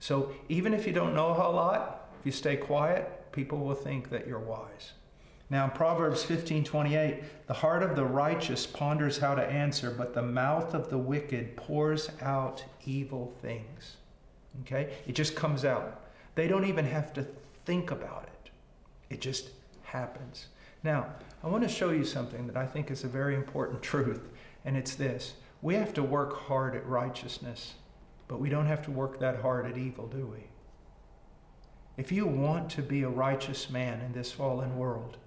So 0.00 0.32
even 0.48 0.74
if 0.74 0.86
you 0.86 0.92
don't 0.92 1.14
know 1.14 1.28
a 1.28 1.50
lot, 1.50 2.10
if 2.18 2.26
you 2.26 2.32
stay 2.32 2.56
quiet, 2.56 3.32
people 3.32 3.58
will 3.58 3.74
think 3.74 4.10
that 4.10 4.26
you're 4.26 4.38
wise. 4.38 4.92
Now 5.50 5.64
in 5.64 5.72
Proverbs 5.72 6.22
15:28, 6.22 7.24
the 7.48 7.54
heart 7.54 7.82
of 7.82 7.96
the 7.96 8.04
righteous 8.04 8.66
ponders 8.66 9.18
how 9.18 9.34
to 9.34 9.44
answer, 9.44 9.90
but 9.90 10.14
the 10.14 10.22
mouth 10.22 10.74
of 10.74 10.88
the 10.88 10.98
wicked 10.98 11.56
pours 11.56 12.10
out 12.22 12.64
evil 12.86 13.34
things. 13.42 13.96
Okay? 14.62 14.94
It 15.06 15.12
just 15.12 15.34
comes 15.34 15.64
out. 15.64 16.04
They 16.36 16.46
don't 16.46 16.64
even 16.64 16.84
have 16.84 17.12
to 17.14 17.26
think 17.64 17.90
about 17.90 18.24
it. 18.24 18.50
It 19.10 19.20
just 19.20 19.50
happens. 19.82 20.46
Now, 20.84 21.06
I 21.42 21.48
want 21.48 21.64
to 21.64 21.68
show 21.68 21.90
you 21.90 22.04
something 22.04 22.46
that 22.46 22.56
I 22.56 22.66
think 22.66 22.90
is 22.90 23.02
a 23.02 23.08
very 23.08 23.34
important 23.34 23.82
truth, 23.92 24.28
and 24.64 24.76
it's 24.76 24.94
this. 24.94 25.34
We 25.62 25.74
have 25.74 25.92
to 25.94 26.02
work 26.02 26.38
hard 26.46 26.76
at 26.76 26.86
righteousness, 26.86 27.74
but 28.28 28.40
we 28.40 28.48
don't 28.48 28.66
have 28.66 28.82
to 28.84 28.90
work 28.90 29.18
that 29.18 29.40
hard 29.40 29.66
at 29.66 29.76
evil, 29.76 30.06
do 30.06 30.26
we? 30.26 30.44
If 31.96 32.12
you 32.12 32.24
want 32.26 32.70
to 32.70 32.82
be 32.82 33.02
a 33.02 33.08
righteous 33.08 33.68
man 33.68 34.00
in 34.00 34.12
this 34.12 34.32
fallen 34.32 34.78
world, 34.78 35.18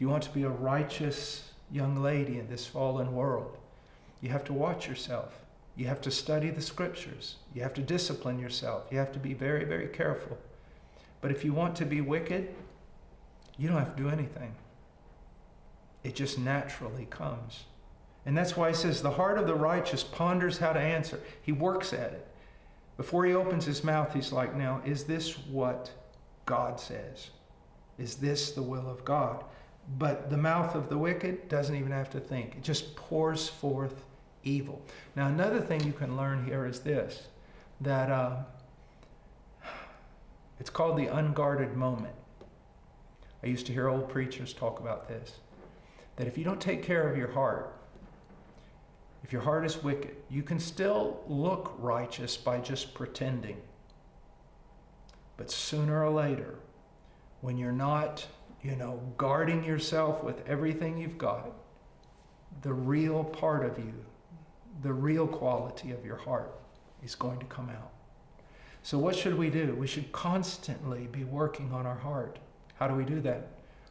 if 0.00 0.02
you 0.02 0.08
want 0.08 0.22
to 0.22 0.30
be 0.30 0.44
a 0.44 0.48
righteous 0.48 1.50
young 1.70 2.02
lady 2.02 2.38
in 2.38 2.48
this 2.48 2.66
fallen 2.66 3.14
world, 3.14 3.58
You 4.22 4.30
have 4.30 4.44
to 4.44 4.54
watch 4.54 4.88
yourself. 4.88 5.44
You 5.76 5.88
have 5.88 6.00
to 6.00 6.10
study 6.10 6.48
the 6.48 6.62
scriptures. 6.62 7.34
You 7.54 7.60
have 7.60 7.74
to 7.74 7.82
discipline 7.82 8.38
yourself. 8.38 8.84
You 8.90 8.96
have 8.96 9.12
to 9.12 9.18
be 9.18 9.34
very, 9.34 9.66
very 9.66 9.88
careful. 9.88 10.38
But 11.20 11.32
if 11.32 11.44
you 11.44 11.52
want 11.52 11.76
to 11.76 11.84
be 11.84 12.00
wicked, 12.00 12.48
you 13.58 13.68
don't 13.68 13.76
have 13.76 13.94
to 13.94 14.02
do 14.02 14.08
anything. 14.08 14.54
It 16.02 16.14
just 16.14 16.38
naturally 16.38 17.06
comes. 17.10 17.64
And 18.24 18.34
that's 18.34 18.56
why 18.56 18.70
he 18.70 18.74
says, 18.74 19.02
The 19.02 19.10
heart 19.10 19.36
of 19.36 19.46
the 19.46 19.54
righteous 19.54 20.02
ponders 20.02 20.56
how 20.56 20.72
to 20.72 20.80
answer. 20.80 21.20
He 21.42 21.52
works 21.52 21.92
at 21.92 22.14
it. 22.14 22.26
Before 22.96 23.26
he 23.26 23.34
opens 23.34 23.66
his 23.66 23.84
mouth, 23.84 24.14
he's 24.14 24.32
like, 24.32 24.56
Now, 24.56 24.80
is 24.82 25.04
this 25.04 25.36
what 25.36 25.90
God 26.46 26.80
says? 26.80 27.28
Is 27.98 28.14
this 28.14 28.52
the 28.52 28.62
will 28.62 28.88
of 28.88 29.04
God? 29.04 29.44
But 29.98 30.30
the 30.30 30.36
mouth 30.36 30.74
of 30.74 30.88
the 30.88 30.96
wicked 30.96 31.48
doesn't 31.48 31.74
even 31.74 31.92
have 31.92 32.10
to 32.10 32.20
think, 32.20 32.56
it 32.56 32.62
just 32.62 32.94
pours 32.96 33.48
forth 33.48 34.04
evil. 34.44 34.80
Now, 35.16 35.26
another 35.26 35.60
thing 35.60 35.84
you 35.84 35.92
can 35.92 36.16
learn 36.16 36.44
here 36.44 36.66
is 36.66 36.80
this 36.80 37.26
that 37.80 38.10
uh, 38.10 38.36
it's 40.58 40.70
called 40.70 40.98
the 40.98 41.06
unguarded 41.06 41.74
moment. 41.74 42.14
I 43.42 43.46
used 43.46 43.66
to 43.66 43.72
hear 43.72 43.88
old 43.88 44.08
preachers 44.08 44.52
talk 44.52 44.80
about 44.80 45.08
this 45.08 45.38
that 46.16 46.26
if 46.26 46.36
you 46.36 46.44
don't 46.44 46.60
take 46.60 46.82
care 46.82 47.08
of 47.10 47.16
your 47.16 47.30
heart, 47.32 47.74
if 49.22 49.32
your 49.32 49.40
heart 49.40 49.64
is 49.64 49.82
wicked, 49.82 50.16
you 50.28 50.42
can 50.42 50.58
still 50.58 51.22
look 51.26 51.74
righteous 51.78 52.36
by 52.36 52.58
just 52.58 52.92
pretending. 52.92 53.56
But 55.38 55.50
sooner 55.50 56.04
or 56.04 56.10
later, 56.10 56.56
when 57.40 57.56
you're 57.56 57.72
not, 57.72 58.26
you 58.62 58.76
know, 58.76 59.00
guarding 59.16 59.64
yourself 59.64 60.22
with 60.22 60.46
everything 60.46 60.98
you've 60.98 61.18
got, 61.18 61.50
the 62.62 62.72
real 62.72 63.24
part 63.24 63.64
of 63.64 63.78
you, 63.78 63.94
the 64.82 64.92
real 64.92 65.26
quality 65.26 65.92
of 65.92 66.04
your 66.04 66.16
heart 66.16 66.54
is 67.02 67.14
going 67.14 67.38
to 67.38 67.46
come 67.46 67.70
out. 67.70 67.92
So, 68.82 68.98
what 68.98 69.16
should 69.16 69.36
we 69.36 69.50
do? 69.50 69.74
We 69.74 69.86
should 69.86 70.10
constantly 70.12 71.06
be 71.06 71.24
working 71.24 71.72
on 71.72 71.86
our 71.86 71.98
heart. 71.98 72.38
How 72.76 72.88
do 72.88 72.94
we 72.94 73.04
do 73.04 73.20
that? 73.20 73.48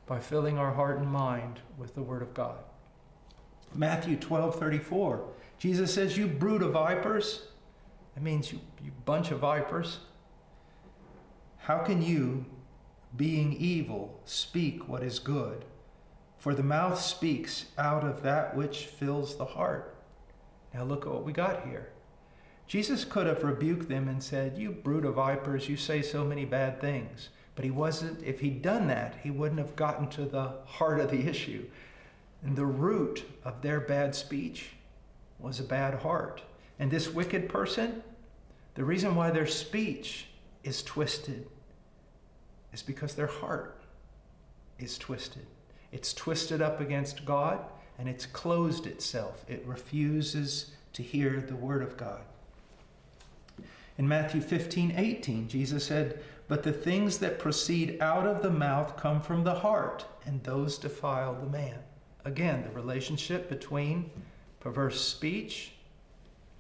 By 0.08 0.20
filling 0.20 0.58
our 0.58 0.74
heart 0.74 0.98
and 0.98 1.08
mind 1.08 1.60
with 1.78 1.94
the 1.94 2.02
Word 2.02 2.22
of 2.22 2.34
God. 2.34 2.58
Matthew 3.76 4.16
12 4.16 4.60
34, 4.60 5.24
Jesus 5.60 5.94
says, 5.94 6.18
You 6.18 6.28
brood 6.28 6.64
of 6.64 6.72
vipers. 6.72 7.44
That 8.16 8.24
means 8.24 8.52
you, 8.52 8.60
you 8.84 8.92
bunch 9.06 9.30
of 9.32 9.40
vipers. 9.40 10.00
How 11.58 11.80
can 11.80 12.02
you, 12.02 12.46
being 13.16 13.54
evil, 13.54 14.20
speak 14.26 14.88
what 14.88 15.04
is 15.04 15.20
good? 15.20 15.66
For 16.38 16.54
the 16.54 16.64
mouth 16.64 17.00
speaks 17.00 17.66
out 17.78 18.04
of 18.04 18.24
that 18.24 18.56
which 18.56 18.86
fills 18.86 19.36
the 19.36 19.46
heart. 19.46 19.96
Now 20.74 20.84
look 20.84 21.06
at 21.06 21.12
what 21.12 21.26
we 21.26 21.34
got 21.34 21.68
here. 21.68 21.90
Jesus 22.68 23.04
could 23.04 23.26
have 23.26 23.44
rebuked 23.44 23.90
them 23.90 24.08
and 24.08 24.22
said, 24.22 24.58
You 24.58 24.72
brood 24.72 25.04
of 25.04 25.16
vipers, 25.16 25.68
you 25.68 25.76
say 25.76 26.02
so 26.02 26.24
many 26.24 26.46
bad 26.46 26.80
things. 26.80 27.30
But 27.56 27.66
he 27.66 27.72
wasn't, 27.72 28.24
if 28.24 28.40
he'd 28.40 28.62
done 28.62 28.88
that, 28.88 29.18
he 29.24 29.32
wouldn't 29.32 29.60
have 29.60 29.76
gotten 29.76 30.08
to 30.12 30.26
the 30.26 30.54
heart 30.66 31.00
of 31.00 31.12
the 31.12 31.28
issue. 31.28 31.66
And 32.44 32.56
the 32.56 32.66
root 32.66 33.26
of 33.44 33.62
their 33.62 33.82
bad 33.82 34.16
speech 34.16 34.70
was 35.40 35.60
a 35.60 35.64
bad 35.64 35.96
heart. 35.96 36.42
And 36.78 36.90
this 36.90 37.10
wicked 37.10 37.50
person, 37.50 38.02
the 38.76 38.86
reason 38.86 39.16
why 39.16 39.32
their 39.32 39.48
speech 39.48 40.28
is 40.64 40.84
twisted 40.84 41.48
is 42.74 42.82
because 42.82 43.16
their 43.16 43.28
heart 43.28 43.82
is 44.78 44.98
twisted. 44.98 45.46
It's 45.92 46.14
twisted 46.14 46.62
up 46.62 46.80
against 46.80 47.26
God 47.26 47.60
and 47.98 48.08
it's 48.08 48.26
closed 48.26 48.88
itself. 48.88 49.44
It 49.48 49.66
refuses 49.66 50.72
to 50.94 51.04
hear 51.04 51.42
the 51.42 51.56
word 51.56 51.82
of 51.82 51.98
God. 51.98 52.22
In 53.98 54.08
Matthew 54.08 54.40
15, 54.40 54.94
18, 54.96 55.50
Jesus 55.50 55.86
said, 55.86 56.20
But 56.48 56.64
the 56.64 56.72
things 56.72 57.20
that 57.20 57.38
proceed 57.38 58.02
out 58.02 58.26
of 58.26 58.42
the 58.42 58.50
mouth 58.50 58.96
come 58.96 59.20
from 59.20 59.44
the 59.44 59.56
heart, 59.56 60.06
and 60.26 60.42
those 60.44 60.78
defile 60.78 61.34
the 61.36 61.50
man. 61.50 61.80
Again, 62.24 62.64
the 62.64 62.70
relationship 62.70 63.50
between 63.50 64.10
perverse 64.62 65.02
speech 65.02 65.74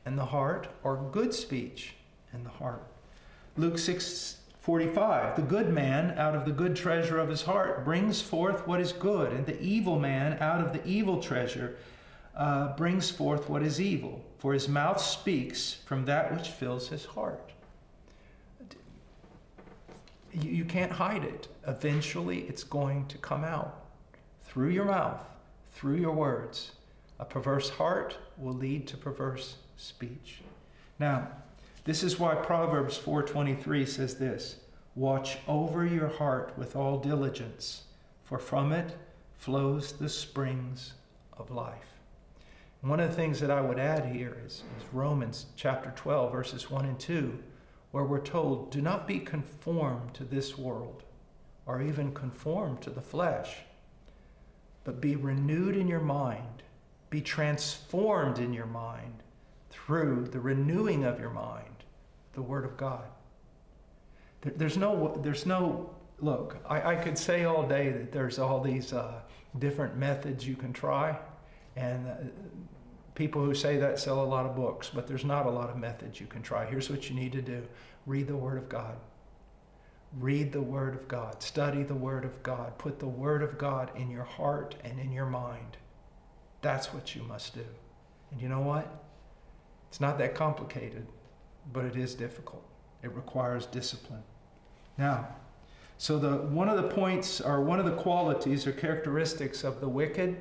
and 0.05 0.17
the 0.17 0.25
heart, 0.25 0.67
or 0.83 0.97
good 1.13 1.33
speech 1.33 1.93
and 2.33 2.45
the 2.45 2.49
heart. 2.49 2.83
Luke 3.55 3.77
6 3.77 4.38
45 4.59 5.35
The 5.35 5.41
good 5.41 5.69
man 5.73 6.17
out 6.17 6.35
of 6.35 6.45
the 6.45 6.51
good 6.51 6.75
treasure 6.75 7.17
of 7.17 7.29
his 7.29 7.43
heart 7.43 7.83
brings 7.85 8.21
forth 8.21 8.67
what 8.67 8.79
is 8.79 8.91
good, 8.91 9.31
and 9.31 9.45
the 9.45 9.59
evil 9.61 9.99
man 9.99 10.37
out 10.39 10.61
of 10.61 10.73
the 10.73 10.85
evil 10.85 11.21
treasure 11.21 11.77
uh, 12.35 12.75
brings 12.75 13.09
forth 13.09 13.49
what 13.49 13.63
is 13.63 13.81
evil. 13.81 14.23
For 14.37 14.53
his 14.53 14.69
mouth 14.69 15.01
speaks 15.01 15.73
from 15.85 16.05
that 16.05 16.33
which 16.33 16.49
fills 16.49 16.89
his 16.89 17.05
heart. 17.05 17.51
You, 20.33 20.51
you 20.51 20.65
can't 20.65 20.91
hide 20.91 21.23
it. 21.23 21.47
Eventually, 21.67 22.41
it's 22.41 22.63
going 22.63 23.07
to 23.07 23.17
come 23.17 23.43
out 23.43 23.85
through 24.43 24.69
your 24.69 24.85
mouth 24.85 25.23
through 25.71 25.95
your 25.95 26.11
words. 26.11 26.73
A 27.19 27.25
perverse 27.25 27.69
heart 27.69 28.17
will 28.37 28.53
lead 28.53 28.87
to 28.87 28.97
perverse 28.97 29.55
speech. 29.77 30.41
Now, 30.99 31.29
this 31.83 32.03
is 32.03 32.19
why 32.19 32.35
Proverbs 32.35 32.97
4:23 32.97 33.85
says 33.85 34.17
this, 34.17 34.57
"Watch 34.95 35.39
over 35.47 35.85
your 35.85 36.07
heart 36.07 36.53
with 36.57 36.75
all 36.75 36.99
diligence, 36.99 37.83
for 38.23 38.39
from 38.39 38.71
it 38.71 38.97
flows 39.37 39.93
the 39.93 40.09
springs 40.09 40.93
of 41.33 41.51
life." 41.51 41.99
one 42.81 42.99
of 42.99 43.09
the 43.09 43.15
things 43.15 43.39
that 43.41 43.51
I 43.51 43.61
would 43.61 43.77
add 43.77 44.05
here 44.05 44.37
is, 44.45 44.63
is 44.77 44.93
Romans 44.93 45.47
chapter 45.55 45.91
12 45.95 46.31
verses 46.31 46.71
1 46.71 46.85
and 46.85 46.99
2, 46.99 47.43
where 47.91 48.05
we're 48.05 48.19
told, 48.19 48.71
"Do 48.71 48.81
not 48.81 49.07
be 49.07 49.19
conformed 49.19 50.13
to 50.13 50.23
this 50.23 50.57
world, 50.57 51.03
or 51.65 51.81
even 51.81 52.13
conformed 52.13 52.81
to 52.81 52.89
the 52.89 53.01
flesh." 53.01 53.63
but 54.83 55.01
be 55.01 55.15
renewed 55.15 55.77
in 55.77 55.87
your 55.87 55.99
mind, 55.99 56.63
be 57.09 57.21
transformed 57.21 58.39
in 58.39 58.53
your 58.53 58.65
mind 58.65 59.21
through 59.69 60.27
the 60.31 60.39
renewing 60.39 61.03
of 61.03 61.19
your 61.19 61.29
mind, 61.29 61.83
the 62.33 62.41
Word 62.41 62.65
of 62.65 62.77
God. 62.77 63.05
There, 64.41 64.53
there's 64.55 64.77
no, 64.77 65.19
there's 65.23 65.45
no, 65.45 65.89
look, 66.19 66.57
I, 66.67 66.93
I, 66.93 66.95
could 66.95 67.17
say 67.17 67.45
all 67.45 67.67
day 67.67 67.91
that 67.91 68.11
there's 68.11 68.39
all 68.39 68.61
these 68.61 68.93
uh, 68.93 69.21
different 69.57 69.97
methods 69.97 70.47
you 70.47 70.55
can 70.55 70.73
try, 70.73 71.17
and 71.75 72.07
uh, 72.07 72.13
people 73.15 73.43
who 73.43 73.53
say 73.53 73.77
that 73.77 73.99
sell 73.99 74.23
a 74.23 74.25
lot 74.25 74.45
of 74.45 74.55
books, 74.55 74.89
but 74.93 75.07
there's 75.07 75.25
not 75.25 75.45
a 75.45 75.49
lot 75.49 75.69
of 75.69 75.77
methods 75.77 76.19
you 76.19 76.27
can 76.27 76.41
try. 76.41 76.65
Here's 76.65 76.89
what 76.89 77.09
you 77.09 77.15
need 77.15 77.31
to 77.33 77.41
do 77.41 77.67
read 78.05 78.27
the 78.27 78.35
Word 78.35 78.57
of 78.57 78.69
God. 78.69 78.97
Read 80.17 80.51
the 80.51 80.61
Word 80.61 80.95
of 80.95 81.07
God. 81.07 81.43
Study 81.43 81.83
the 81.83 81.93
Word 81.93 82.25
of 82.25 82.41
God. 82.41 82.77
Put 82.79 82.97
the 82.97 83.07
Word 83.07 83.43
of 83.43 83.59
God 83.59 83.91
in 83.95 84.09
your 84.09 84.23
heart 84.23 84.75
and 84.83 84.99
in 84.99 85.11
your 85.11 85.27
mind. 85.27 85.77
That's 86.61 86.93
what 86.93 87.15
you 87.15 87.21
must 87.23 87.53
do. 87.53 87.65
And 88.31 88.41
you 88.41 88.49
know 88.49 88.61
what? 88.61 89.03
It's 89.89 89.99
not 89.99 90.17
that 90.19 90.35
complicated, 90.35 91.05
but 91.73 91.85
it 91.85 91.95
is 91.95 92.15
difficult. 92.15 92.63
It 93.03 93.13
requires 93.15 93.65
discipline. 93.65 94.23
Now, 94.97 95.27
so 95.97 96.17
the 96.17 96.37
one 96.37 96.69
of 96.69 96.77
the 96.77 96.87
points 96.87 97.41
or 97.41 97.61
one 97.61 97.79
of 97.79 97.85
the 97.85 97.95
qualities 97.95 98.65
or 98.65 98.71
characteristics 98.71 99.63
of 99.63 99.81
the 99.81 99.89
wicked 99.89 100.37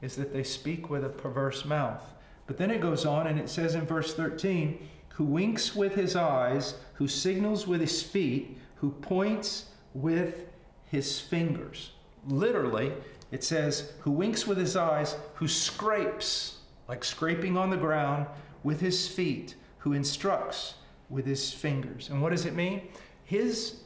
is 0.00 0.16
that 0.16 0.32
they 0.32 0.44
speak 0.44 0.90
with 0.90 1.04
a 1.04 1.08
perverse 1.08 1.64
mouth. 1.64 2.02
But 2.46 2.58
then 2.58 2.70
it 2.70 2.80
goes 2.80 3.06
on 3.06 3.26
and 3.26 3.38
it 3.38 3.48
says 3.48 3.74
in 3.74 3.86
verse 3.86 4.14
13, 4.14 4.88
who 5.10 5.24
winks 5.24 5.74
with 5.74 5.94
his 5.94 6.16
eyes, 6.16 6.74
who 6.94 7.06
signals 7.08 7.66
with 7.66 7.80
his 7.80 8.02
feet, 8.02 8.58
who 8.76 8.90
points 8.90 9.66
with 9.94 10.48
his 10.86 11.20
fingers. 11.20 11.92
Literally, 12.26 12.92
it 13.30 13.42
says, 13.42 13.92
who 14.00 14.10
winks 14.10 14.46
with 14.46 14.58
his 14.58 14.76
eyes, 14.76 15.16
who 15.34 15.48
scrapes, 15.48 16.58
like 16.88 17.04
scraping 17.04 17.56
on 17.56 17.70
the 17.70 17.76
ground, 17.76 18.26
with 18.62 18.80
his 18.80 19.08
feet, 19.08 19.54
who 19.78 19.92
instructs 19.92 20.74
with 21.10 21.26
his 21.26 21.52
fingers. 21.52 22.08
And 22.10 22.22
what 22.22 22.30
does 22.30 22.46
it 22.46 22.54
mean? 22.54 22.88
His 23.24 23.80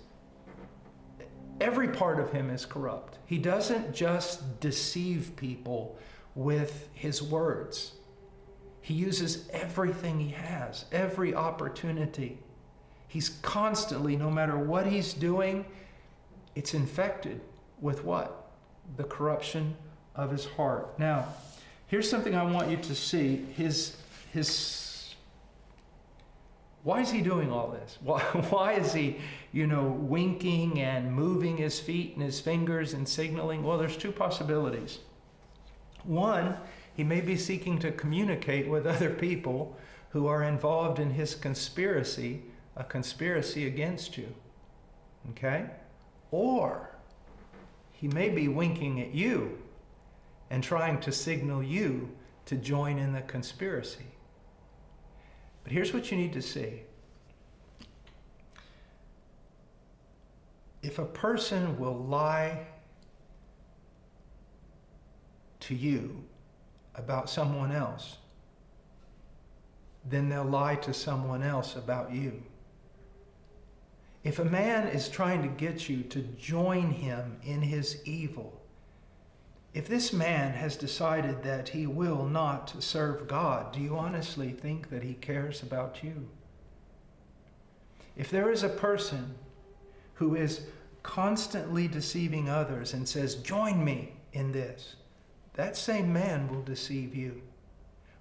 every 1.61 1.89
part 1.89 2.21
of 2.21 2.33
him 2.33 2.51
is 2.51 2.67
corrupt. 2.67 3.19
He 3.27 3.39
doesn't 3.39 3.95
just 3.95 4.61
deceive 4.61 5.33
people 5.37 5.99
with 6.35 6.89
his 6.93 7.23
words. 7.23 7.93
He 8.83 8.95
uses 8.95 9.49
everything 9.51 10.21
he 10.21 10.31
has, 10.31 10.85
every 10.93 11.35
opportunity 11.35 12.39
He's 13.09 13.31
constantly, 13.41 14.17
no 14.17 14.31
matter 14.31 14.59
what 14.59 14.87
he's 14.87 15.15
doing, 15.15 15.65
it's 16.55 16.75
infected 16.75 17.41
with 17.81 18.05
what? 18.05 18.51
The 18.97 19.05
corruption 19.05 19.77
of 20.15 20.31
his 20.31 20.45
heart. 20.45 20.99
Now, 20.99 21.27
here's 21.87 22.11
something 22.11 22.35
I 22.35 22.43
want 22.43 22.71
you 22.71 22.77
to 22.77 22.95
see. 22.95 23.47
His 23.57 23.97
his 24.37 24.87
why 26.87 27.01
is 27.01 27.11
he 27.11 27.20
doing 27.20 27.51
all 27.51 27.66
this? 27.72 27.99
Why, 28.05 28.20
why 28.20 28.75
is 28.75 28.92
he, 28.92 29.16
you 29.51 29.66
know, 29.66 29.88
winking 29.88 30.81
and 30.81 31.12
moving 31.12 31.57
his 31.57 31.81
feet 31.81 32.14
and 32.14 32.22
his 32.22 32.38
fingers 32.38 32.92
and 32.92 33.09
signaling? 33.09 33.64
Well, 33.64 33.77
there's 33.77 33.96
two 33.96 34.12
possibilities. 34.12 35.01
One 36.05 36.57
He 36.94 37.03
may 37.03 37.20
be 37.20 37.37
seeking 37.37 37.81
to 37.81 37.90
communicate 37.90 38.68
with 38.68 38.87
other 38.94 39.11
people 39.11 39.77
who 40.11 40.29
are 40.29 40.44
involved 40.44 41.01
in 41.01 41.11
his 41.11 41.35
conspiracy, 41.35 42.42
a 42.77 42.85
conspiracy 42.85 43.66
against 43.66 44.16
you. 44.16 44.33
Okay? 45.31 45.66
Or 46.31 46.90
he 47.90 48.07
may 48.07 48.29
be 48.29 48.46
winking 48.46 49.01
at 49.01 49.12
you 49.12 49.59
and 50.51 50.62
trying 50.62 51.01
to 51.01 51.11
signal 51.11 51.64
you 51.64 52.11
to 52.44 52.55
join 52.55 52.96
in 53.01 53.12
the 53.12 53.22
conspiracy. 53.22 54.07
But 55.66 55.72
here's 55.72 55.92
what 55.92 56.12
you 56.12 56.16
need 56.16 56.33
to 56.35 56.42
see 56.42 56.83
if 60.81 61.00
a 61.00 61.05
person 61.05 61.76
will 61.76 61.98
lie 61.98 62.68
to 65.59 65.74
you 65.74 66.22
about 66.94 67.29
someone 67.29 67.72
else, 67.72 68.18
then 70.09 70.29
they'll 70.29 70.44
lie 70.44 70.76
to 70.76 70.94
someone 70.94 71.42
else 71.42 71.74
about 71.74 72.12
you. 72.12 72.44
If 74.22 74.38
a 74.38 74.44
man 74.44 74.87
is 74.87 75.09
trying 75.09 75.42
to 75.42 75.48
get 75.48 75.88
you 75.88 76.05
to 76.05 76.20
join 76.38 76.92
him 76.92 77.38
in 77.42 77.61
his 77.61 78.07
evil, 78.07 78.62
if 79.77 79.89
this 79.89 80.11
man 80.11 80.55
has 80.55 80.75
decided 80.75 81.43
that 81.43 81.69
he 81.69 81.87
will 81.87 82.25
not 82.25 82.83
serve 82.83 83.29
God, 83.29 83.75
do 83.75 83.81
you 83.81 83.99
honestly 83.99 84.53
think 84.53 84.89
that 84.89 85.03
he 85.03 85.12
cares 85.12 85.62
about 85.62 86.03
you? 86.03 86.31
If 88.17 88.31
there 88.31 88.51
is 88.51 88.62
a 88.62 88.71
person 88.71 89.35
who 90.15 90.35
is 90.35 90.62
constantly 91.03 91.89
deceiving 91.89 92.49
others 92.49 92.95
and 92.95 93.07
says, 93.07 93.35
Join 93.35 93.85
me 93.85 94.15
in 94.33 94.51
this, 94.51 94.97
that 95.57 95.77
same 95.77 96.11
man 96.11 96.49
will 96.49 96.62
deceive 96.62 97.15
you. 97.15 97.43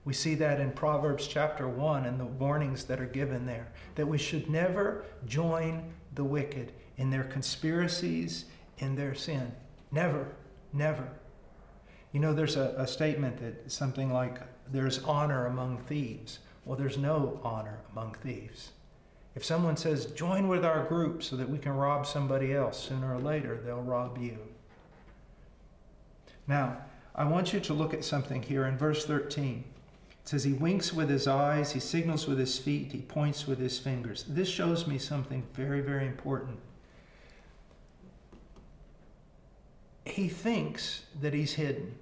We 0.04 0.12
see 0.12 0.36
that 0.36 0.60
in 0.60 0.72
Proverbs 0.72 1.26
chapter 1.26 1.70
1 1.70 2.04
and 2.04 2.20
the 2.20 2.26
warnings 2.26 2.84
that 2.84 3.00
are 3.00 3.06
given 3.06 3.46
there 3.46 3.70
that 3.96 4.06
we 4.06 4.18
should 4.18 4.50
never 4.50 5.06
join 5.26 5.94
the 6.16 6.26
wicked 6.26 6.74
in 6.98 7.12
their 7.12 7.24
conspiracies, 7.24 8.44
in 8.80 8.98
their 8.98 9.16
sin. 9.16 9.54
Never, 9.90 10.28
never. 10.74 11.08
You 12.16 12.22
know, 12.22 12.34
there's 12.34 12.56
a, 12.56 12.74
a 12.78 12.88
statement 12.88 13.40
that 13.42 13.70
something 13.70 14.10
like, 14.10 14.40
there's 14.72 15.04
honor 15.04 15.48
among 15.48 15.80
thieves. 15.80 16.40
Well, 16.64 16.78
there's 16.78 16.98
no 16.98 17.42
honor 17.44 17.80
among 17.92 18.14
thieves. 18.24 18.72
If 19.36 19.44
someone 19.44 19.76
says, 19.76 20.06
join 20.06 20.48
with 20.48 20.64
our 20.64 20.86
group 20.86 21.24
so 21.24 21.36
that 21.36 21.50
we 21.50 21.58
can 21.58 21.74
rob 21.74 22.08
somebody 22.08 22.54
else, 22.54 22.82
sooner 22.82 23.14
or 23.14 23.20
later 23.20 23.58
they'll 23.58 23.82
rob 23.82 24.18
you. 24.18 24.38
Now, 26.48 26.78
I 27.14 27.26
want 27.26 27.52
you 27.52 27.60
to 27.60 27.74
look 27.74 27.94
at 27.94 28.06
something 28.06 28.42
here 28.42 28.66
in 28.66 28.78
verse 28.78 29.06
13. 29.06 29.66
It 30.10 30.30
says, 30.30 30.46
He 30.46 30.54
winks 30.54 30.94
with 30.94 31.10
his 31.10 31.28
eyes, 31.28 31.74
he 31.74 31.82
signals 31.82 32.28
with 32.28 32.40
his 32.40 32.58
feet, 32.58 32.94
he 32.94 33.02
points 33.02 33.46
with 33.46 33.60
his 33.60 33.78
fingers. 33.78 34.24
This 34.30 34.48
shows 34.48 34.88
me 34.88 35.00
something 35.00 35.44
very, 35.54 35.82
very 35.82 36.08
important. 36.08 36.60
He 40.06 40.30
thinks 40.30 41.02
that 41.20 41.34
he's 41.34 41.56
hidden 41.56 41.98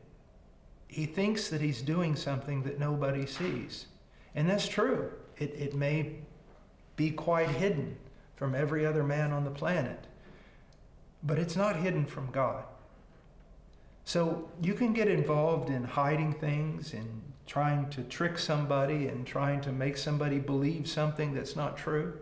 he 0.93 1.07
thinks 1.07 1.49
that 1.49 1.59
he's 1.59 1.81
doing 1.81 2.15
something 2.15 2.61
that 2.61 2.79
nobody 2.79 3.25
sees. 3.25 3.87
And 4.35 4.47
that's 4.47 4.67
true. 4.67 5.11
It, 5.39 5.55
it 5.57 5.73
may 5.73 6.17
be 6.95 7.09
quite 7.09 7.49
hidden 7.49 7.97
from 8.35 8.53
every 8.53 8.85
other 8.85 9.03
man 9.03 9.31
on 9.31 9.43
the 9.43 9.49
planet, 9.49 10.05
but 11.23 11.39
it's 11.39 11.55
not 11.55 11.77
hidden 11.77 12.05
from 12.05 12.29
God. 12.29 12.63
So 14.05 14.51
you 14.61 14.75
can 14.75 14.93
get 14.93 15.07
involved 15.07 15.69
in 15.69 15.83
hiding 15.83 16.33
things 16.33 16.93
and 16.93 17.23
trying 17.47 17.89
to 17.89 18.03
trick 18.03 18.37
somebody 18.37 19.07
and 19.07 19.25
trying 19.25 19.61
to 19.61 19.71
make 19.71 19.97
somebody 19.97 20.37
believe 20.37 20.87
something 20.87 21.33
that's 21.33 21.55
not 21.55 21.75
true. 21.75 22.19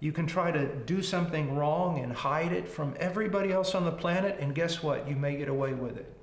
You 0.00 0.12
can 0.12 0.26
try 0.26 0.50
to 0.52 0.74
do 0.74 1.02
something 1.02 1.54
wrong 1.54 2.02
and 2.02 2.14
hide 2.14 2.52
it 2.52 2.66
from 2.66 2.94
everybody 2.98 3.52
else 3.52 3.74
on 3.74 3.84
the 3.84 3.92
planet, 3.92 4.38
and 4.40 4.54
guess 4.54 4.82
what? 4.82 5.06
You 5.06 5.16
may 5.16 5.36
get 5.36 5.48
away 5.48 5.74
with 5.74 5.98
it 5.98 6.15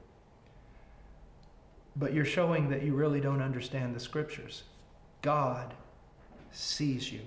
but 1.95 2.13
you're 2.13 2.25
showing 2.25 2.69
that 2.69 2.83
you 2.83 2.93
really 2.93 3.21
don't 3.21 3.41
understand 3.41 3.95
the 3.95 3.99
scriptures. 3.99 4.63
God 5.21 5.73
sees 6.51 7.11
you. 7.11 7.21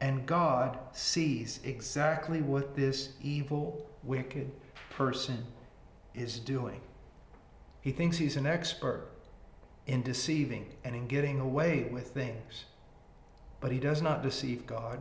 And 0.00 0.24
God 0.26 0.78
sees 0.92 1.60
exactly 1.64 2.40
what 2.40 2.74
this 2.74 3.10
evil, 3.22 3.86
wicked 4.02 4.50
person 4.90 5.44
is 6.14 6.38
doing. 6.38 6.80
He 7.82 7.92
thinks 7.92 8.16
he's 8.16 8.36
an 8.36 8.46
expert 8.46 9.08
in 9.86 10.02
deceiving 10.02 10.66
and 10.84 10.94
in 10.94 11.06
getting 11.06 11.40
away 11.40 11.88
with 11.90 12.08
things. 12.08 12.64
But 13.60 13.72
he 13.72 13.78
does 13.78 14.00
not 14.00 14.22
deceive 14.22 14.66
God. 14.66 14.98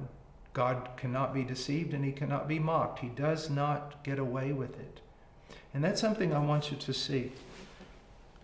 God 0.54 0.90
cannot 0.98 1.34
be 1.34 1.44
deceived 1.44 1.94
and 1.94 2.04
he 2.04 2.12
cannot 2.12 2.48
be 2.48 2.60
mocked. 2.60 3.00
He 3.00 3.10
does 3.10 3.50
not 3.50 4.04
get 4.04 4.20
away 4.20 4.52
with 4.52 4.78
it. 4.80 5.00
And 5.74 5.84
that's 5.84 6.02
something 6.02 6.34
I 6.34 6.40
want 6.40 6.72
you 6.72 6.78
to 6.78 6.94
see 6.94 7.32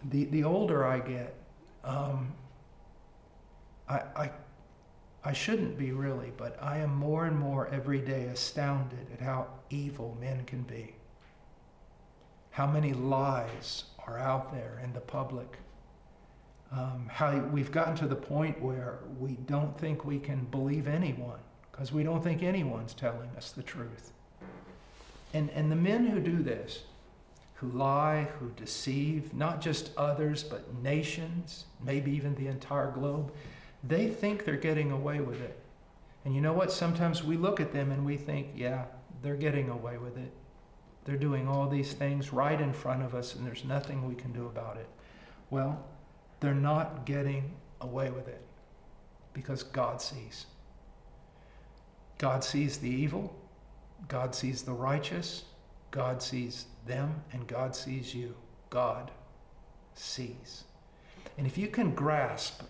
the, 0.09 0.25
the 0.25 0.43
older 0.43 0.85
I 0.85 0.99
get, 0.99 1.35
um, 1.83 2.33
I, 3.87 4.01
I, 4.15 4.31
I 5.23 5.33
shouldn't 5.33 5.77
be 5.77 5.91
really, 5.91 6.31
but 6.37 6.57
I 6.61 6.77
am 6.77 6.95
more 6.95 7.25
and 7.25 7.37
more 7.37 7.67
every 7.67 7.99
day 7.99 8.23
astounded 8.25 9.07
at 9.13 9.21
how 9.21 9.47
evil 9.69 10.17
men 10.19 10.45
can 10.45 10.63
be. 10.63 10.95
How 12.51 12.67
many 12.67 12.93
lies 12.93 13.85
are 14.07 14.19
out 14.19 14.53
there 14.53 14.79
in 14.83 14.93
the 14.93 14.99
public. 14.99 15.57
Um, 16.71 17.09
how 17.11 17.37
we've 17.37 17.71
gotten 17.71 17.95
to 17.97 18.07
the 18.07 18.15
point 18.15 18.61
where 18.61 18.99
we 19.19 19.37
don't 19.45 19.77
think 19.79 20.03
we 20.03 20.19
can 20.19 20.45
believe 20.45 20.87
anyone 20.87 21.39
because 21.71 21.91
we 21.91 22.03
don't 22.03 22.23
think 22.23 22.43
anyone's 22.43 22.93
telling 22.93 23.29
us 23.37 23.51
the 23.51 23.63
truth. 23.63 24.11
And, 25.33 25.49
and 25.51 25.71
the 25.71 25.75
men 25.75 26.07
who 26.07 26.19
do 26.19 26.41
this, 26.41 26.83
who 27.65 27.77
lie, 27.77 28.27
who 28.39 28.49
deceive, 28.51 29.33
not 29.33 29.61
just 29.61 29.91
others, 29.97 30.43
but 30.43 30.81
nations, 30.81 31.65
maybe 31.83 32.11
even 32.11 32.35
the 32.35 32.47
entire 32.47 32.91
globe, 32.91 33.31
they 33.83 34.07
think 34.07 34.45
they're 34.45 34.55
getting 34.55 34.91
away 34.91 35.19
with 35.19 35.41
it. 35.41 35.59
And 36.23 36.33
you 36.35 36.41
know 36.41 36.53
what? 36.53 36.71
Sometimes 36.71 37.23
we 37.23 37.37
look 37.37 37.59
at 37.59 37.71
them 37.71 37.91
and 37.91 38.05
we 38.05 38.17
think, 38.17 38.47
yeah, 38.55 38.85
they're 39.21 39.35
getting 39.35 39.69
away 39.69 39.97
with 39.97 40.17
it. 40.17 40.31
They're 41.05 41.17
doing 41.17 41.47
all 41.47 41.67
these 41.67 41.93
things 41.93 42.33
right 42.33 42.59
in 42.59 42.73
front 42.73 43.03
of 43.03 43.13
us, 43.13 43.35
and 43.35 43.45
there's 43.45 43.63
nothing 43.63 44.07
we 44.07 44.15
can 44.15 44.31
do 44.31 44.47
about 44.47 44.77
it. 44.77 44.87
Well, 45.51 45.85
they're 46.39 46.53
not 46.53 47.05
getting 47.05 47.51
away 47.81 48.09
with 48.09 48.27
it 48.27 48.41
because 49.33 49.61
God 49.61 50.01
sees. 50.01 50.47
God 52.17 52.43
sees 52.43 52.77
the 52.77 52.89
evil, 52.89 53.35
God 54.07 54.33
sees 54.33 54.63
the 54.63 54.71
righteous, 54.71 55.43
God 55.91 56.23
sees 56.23 56.65
them 56.85 57.23
and 57.31 57.47
God 57.47 57.75
sees 57.75 58.13
you. 58.13 58.35
God 58.69 59.11
sees. 59.93 60.63
And 61.37 61.47
if 61.47 61.57
you 61.57 61.67
can 61.67 61.93
grasp 61.93 62.61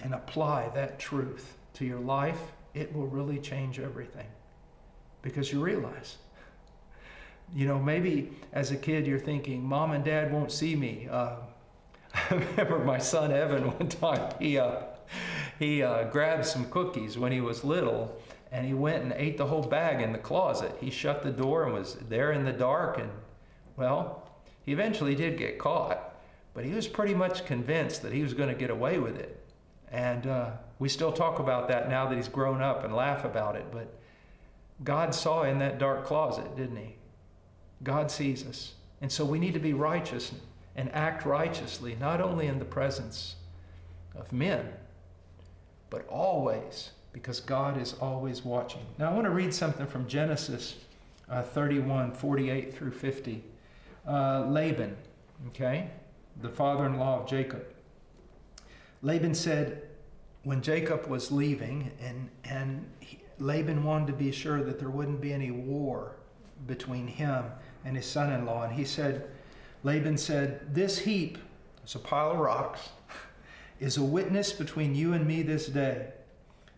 and 0.00 0.14
apply 0.14 0.70
that 0.74 0.98
truth 0.98 1.56
to 1.74 1.84
your 1.84 2.00
life, 2.00 2.52
it 2.74 2.94
will 2.94 3.06
really 3.06 3.38
change 3.38 3.78
everything. 3.78 4.26
Because 5.22 5.52
you 5.52 5.62
realize, 5.62 6.18
you 7.54 7.66
know, 7.66 7.78
maybe 7.78 8.32
as 8.52 8.70
a 8.70 8.76
kid 8.76 9.06
you're 9.06 9.18
thinking, 9.18 9.64
Mom 9.64 9.92
and 9.92 10.04
Dad 10.04 10.32
won't 10.32 10.52
see 10.52 10.76
me. 10.76 11.08
Uh, 11.10 11.36
I 12.14 12.34
remember 12.34 12.78
my 12.80 12.98
son 12.98 13.32
Evan 13.32 13.70
one 13.78 13.88
time, 13.88 14.32
he, 14.38 14.58
uh, 14.58 14.82
he 15.58 15.82
uh, 15.82 16.04
grabbed 16.04 16.46
some 16.46 16.66
cookies 16.66 17.16
when 17.16 17.32
he 17.32 17.40
was 17.40 17.64
little 17.64 18.20
and 18.54 18.64
he 18.64 18.72
went 18.72 19.02
and 19.02 19.12
ate 19.16 19.36
the 19.36 19.46
whole 19.46 19.64
bag 19.64 20.00
in 20.00 20.12
the 20.12 20.18
closet. 20.18 20.72
He 20.80 20.88
shut 20.88 21.24
the 21.24 21.32
door 21.32 21.64
and 21.64 21.74
was 21.74 21.94
there 22.08 22.30
in 22.30 22.44
the 22.44 22.52
dark. 22.52 22.98
And, 22.98 23.10
well, 23.76 24.30
he 24.62 24.70
eventually 24.70 25.16
did 25.16 25.36
get 25.36 25.58
caught, 25.58 26.14
but 26.54 26.64
he 26.64 26.70
was 26.70 26.86
pretty 26.86 27.14
much 27.14 27.46
convinced 27.46 28.02
that 28.02 28.12
he 28.12 28.22
was 28.22 28.32
going 28.32 28.48
to 28.48 28.54
get 28.54 28.70
away 28.70 29.00
with 29.00 29.18
it. 29.18 29.44
And 29.90 30.28
uh, 30.28 30.50
we 30.78 30.88
still 30.88 31.10
talk 31.10 31.40
about 31.40 31.66
that 31.66 31.88
now 31.88 32.06
that 32.06 32.14
he's 32.14 32.28
grown 32.28 32.62
up 32.62 32.84
and 32.84 32.94
laugh 32.94 33.24
about 33.24 33.56
it. 33.56 33.66
But 33.72 33.92
God 34.84 35.12
saw 35.16 35.42
in 35.42 35.58
that 35.58 35.80
dark 35.80 36.04
closet, 36.04 36.54
didn't 36.54 36.76
he? 36.76 36.94
God 37.82 38.08
sees 38.08 38.46
us. 38.46 38.74
And 39.00 39.10
so 39.10 39.24
we 39.24 39.40
need 39.40 39.54
to 39.54 39.60
be 39.60 39.74
righteous 39.74 40.30
and 40.76 40.94
act 40.94 41.26
righteously, 41.26 41.96
not 41.98 42.20
only 42.20 42.46
in 42.46 42.60
the 42.60 42.64
presence 42.64 43.34
of 44.14 44.32
men, 44.32 44.68
but 45.90 46.06
always 46.06 46.92
because 47.14 47.40
God 47.40 47.80
is 47.80 47.94
always 47.94 48.44
watching. 48.44 48.82
Now, 48.98 49.10
I 49.10 49.14
want 49.14 49.24
to 49.24 49.30
read 49.30 49.54
something 49.54 49.86
from 49.86 50.06
Genesis 50.06 50.76
uh, 51.30 51.40
31 51.40 52.12
48 52.12 52.74
through 52.74 52.90
50. 52.90 53.42
Uh, 54.06 54.44
Laban, 54.46 54.94
okay, 55.48 55.88
the 56.42 56.50
father 56.50 56.84
in 56.84 56.98
law 56.98 57.22
of 57.22 57.26
Jacob. 57.26 57.64
Laban 59.00 59.34
said, 59.34 59.88
when 60.42 60.60
Jacob 60.60 61.06
was 61.06 61.32
leaving, 61.32 61.90
and, 62.02 62.28
and 62.44 62.86
he, 63.00 63.18
Laban 63.38 63.82
wanted 63.82 64.08
to 64.08 64.12
be 64.12 64.30
sure 64.30 64.62
that 64.62 64.78
there 64.78 64.90
wouldn't 64.90 65.22
be 65.22 65.32
any 65.32 65.50
war 65.50 66.16
between 66.66 67.06
him 67.06 67.44
and 67.86 67.96
his 67.96 68.04
son 68.04 68.30
in 68.32 68.44
law, 68.44 68.64
and 68.64 68.74
he 68.74 68.84
said, 68.84 69.28
Laban 69.82 70.18
said, 70.18 70.74
This 70.74 70.98
heap 70.98 71.38
it's 71.84 71.94
a 71.94 71.98
pile 71.98 72.32
of 72.32 72.38
rocks, 72.38 72.88
is 73.78 73.98
a 73.98 74.02
witness 74.02 74.52
between 74.52 74.94
you 74.94 75.12
and 75.12 75.26
me 75.26 75.42
this 75.42 75.66
day. 75.66 76.08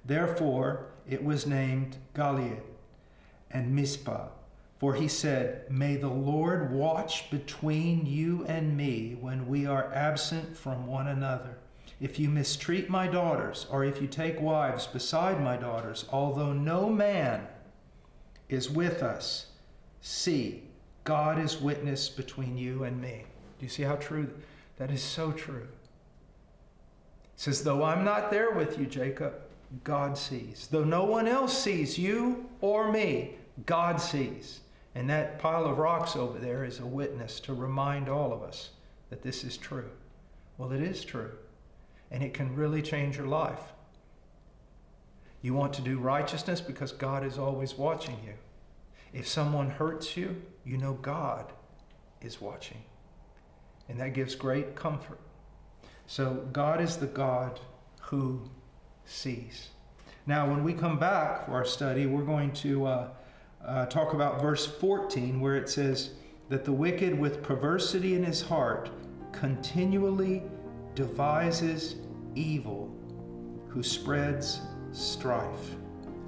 Therefore, 0.06 0.86
it 1.08 1.24
was 1.24 1.46
named 1.46 1.96
Gilead 2.14 2.62
and 3.50 3.74
Mizpah. 3.74 4.28
For 4.78 4.94
he 4.94 5.08
said, 5.08 5.70
May 5.70 5.96
the 5.96 6.08
Lord 6.08 6.70
watch 6.70 7.30
between 7.30 8.06
you 8.06 8.44
and 8.46 8.76
me 8.76 9.16
when 9.20 9.48
we 9.48 9.66
are 9.66 9.92
absent 9.92 10.56
from 10.56 10.86
one 10.86 11.08
another. 11.08 11.58
If 11.98 12.18
you 12.18 12.28
mistreat 12.28 12.90
my 12.90 13.06
daughters, 13.06 13.66
or 13.70 13.84
if 13.84 14.02
you 14.02 14.06
take 14.06 14.38
wives 14.38 14.86
beside 14.86 15.42
my 15.42 15.56
daughters, 15.56 16.04
although 16.12 16.52
no 16.52 16.90
man 16.90 17.46
is 18.50 18.68
with 18.68 19.02
us, 19.02 19.46
see, 20.02 20.64
God 21.04 21.38
is 21.38 21.58
witness 21.58 22.10
between 22.10 22.58
you 22.58 22.84
and 22.84 23.00
me. 23.00 23.24
Do 23.58 23.64
you 23.64 23.70
see 23.70 23.84
how 23.84 23.96
true 23.96 24.30
that 24.76 24.90
is? 24.90 25.02
So 25.02 25.32
true. 25.32 25.68
It 27.34 27.40
says, 27.40 27.64
Though 27.64 27.82
I'm 27.82 28.04
not 28.04 28.30
there 28.30 28.50
with 28.50 28.78
you, 28.78 28.84
Jacob, 28.84 29.40
God 29.84 30.16
sees. 30.16 30.68
Though 30.70 30.84
no 30.84 31.04
one 31.04 31.28
else 31.28 31.56
sees 31.56 31.98
you 31.98 32.48
or 32.60 32.90
me, 32.90 33.34
God 33.64 34.00
sees. 34.00 34.60
And 34.94 35.10
that 35.10 35.38
pile 35.38 35.66
of 35.66 35.78
rocks 35.78 36.16
over 36.16 36.38
there 36.38 36.64
is 36.64 36.80
a 36.80 36.86
witness 36.86 37.40
to 37.40 37.54
remind 37.54 38.08
all 38.08 38.32
of 38.32 38.42
us 38.42 38.70
that 39.10 39.22
this 39.22 39.44
is 39.44 39.56
true. 39.56 39.90
Well, 40.58 40.72
it 40.72 40.80
is 40.80 41.04
true 41.04 41.32
and 42.10 42.22
it 42.22 42.34
can 42.34 42.54
really 42.54 42.82
change 42.82 43.16
your 43.16 43.26
life. 43.26 43.60
You 45.42 45.54
want 45.54 45.72
to 45.74 45.82
do 45.82 45.98
righteousness 45.98 46.60
because 46.60 46.92
God 46.92 47.24
is 47.24 47.38
always 47.38 47.74
watching 47.74 48.16
you. 48.24 48.34
If 49.12 49.26
someone 49.28 49.70
hurts 49.70 50.16
you, 50.16 50.42
you 50.64 50.76
know 50.76 50.94
God 50.94 51.52
is 52.20 52.40
watching. 52.40 52.82
And 53.88 54.00
that 54.00 54.14
gives 54.14 54.34
great 54.34 54.74
comfort. 54.74 55.20
So, 56.06 56.46
God 56.52 56.80
is 56.80 56.96
the 56.96 57.06
God 57.06 57.60
who 58.00 58.48
sees. 59.06 59.68
Now, 60.26 60.50
when 60.50 60.64
we 60.64 60.72
come 60.72 60.98
back 60.98 61.46
for 61.46 61.52
our 61.52 61.64
study, 61.64 62.06
we're 62.06 62.24
going 62.24 62.52
to 62.54 62.86
uh, 62.86 63.08
uh, 63.64 63.86
talk 63.86 64.12
about 64.12 64.40
verse 64.40 64.66
14, 64.66 65.40
where 65.40 65.56
it 65.56 65.68
says 65.68 66.10
that 66.48 66.64
the 66.64 66.72
wicked, 66.72 67.18
with 67.18 67.42
perversity 67.42 68.14
in 68.14 68.24
his 68.24 68.42
heart, 68.42 68.90
continually 69.32 70.42
devises 70.94 71.96
evil, 72.34 72.92
who 73.68 73.82
spreads 73.82 74.60
strife. 74.92 75.76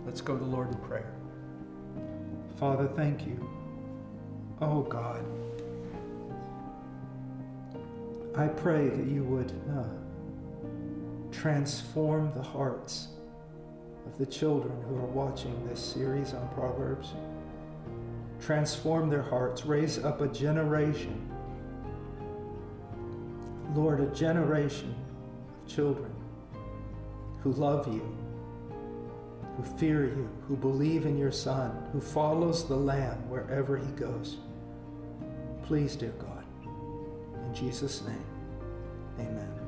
Let's 0.04 0.20
go 0.20 0.36
to 0.36 0.44
the 0.44 0.50
Lord 0.50 0.68
in 0.68 0.76
prayer. 0.78 1.12
Father, 2.56 2.88
thank 2.88 3.26
you. 3.26 3.48
Oh 4.60 4.82
God, 4.82 5.24
I 8.36 8.48
pray 8.48 8.88
that 8.88 9.06
you 9.06 9.22
would 9.24 9.52
uh, 9.70 9.84
transform 11.38 12.32
the 12.34 12.42
hearts 12.42 13.08
of 14.06 14.18
the 14.18 14.26
children 14.26 14.74
who 14.88 14.96
are 14.96 15.06
watching 15.06 15.66
this 15.68 15.80
series 15.80 16.34
on 16.34 16.48
Proverbs. 16.48 17.14
Transform 18.40 19.08
their 19.08 19.22
hearts, 19.22 19.64
raise 19.64 19.98
up 19.98 20.20
a 20.20 20.28
generation 20.28 21.24
Lord, 23.74 24.00
a 24.00 24.06
generation 24.06 24.94
of 25.60 25.68
children 25.68 26.10
who 27.42 27.52
love 27.52 27.86
you, 27.92 28.16
who 29.56 29.62
fear 29.76 30.06
you, 30.06 30.28
who 30.48 30.56
believe 30.56 31.04
in 31.04 31.18
your 31.18 31.30
Son, 31.30 31.70
who 31.92 32.00
follows 32.00 32.66
the 32.66 32.76
Lamb 32.76 33.28
wherever 33.28 33.76
he 33.76 33.92
goes. 33.92 34.38
Please, 35.64 35.96
dear 35.96 36.14
God, 36.18 36.44
in 37.46 37.54
Jesus' 37.54 38.02
name, 38.02 38.24
amen. 39.20 39.67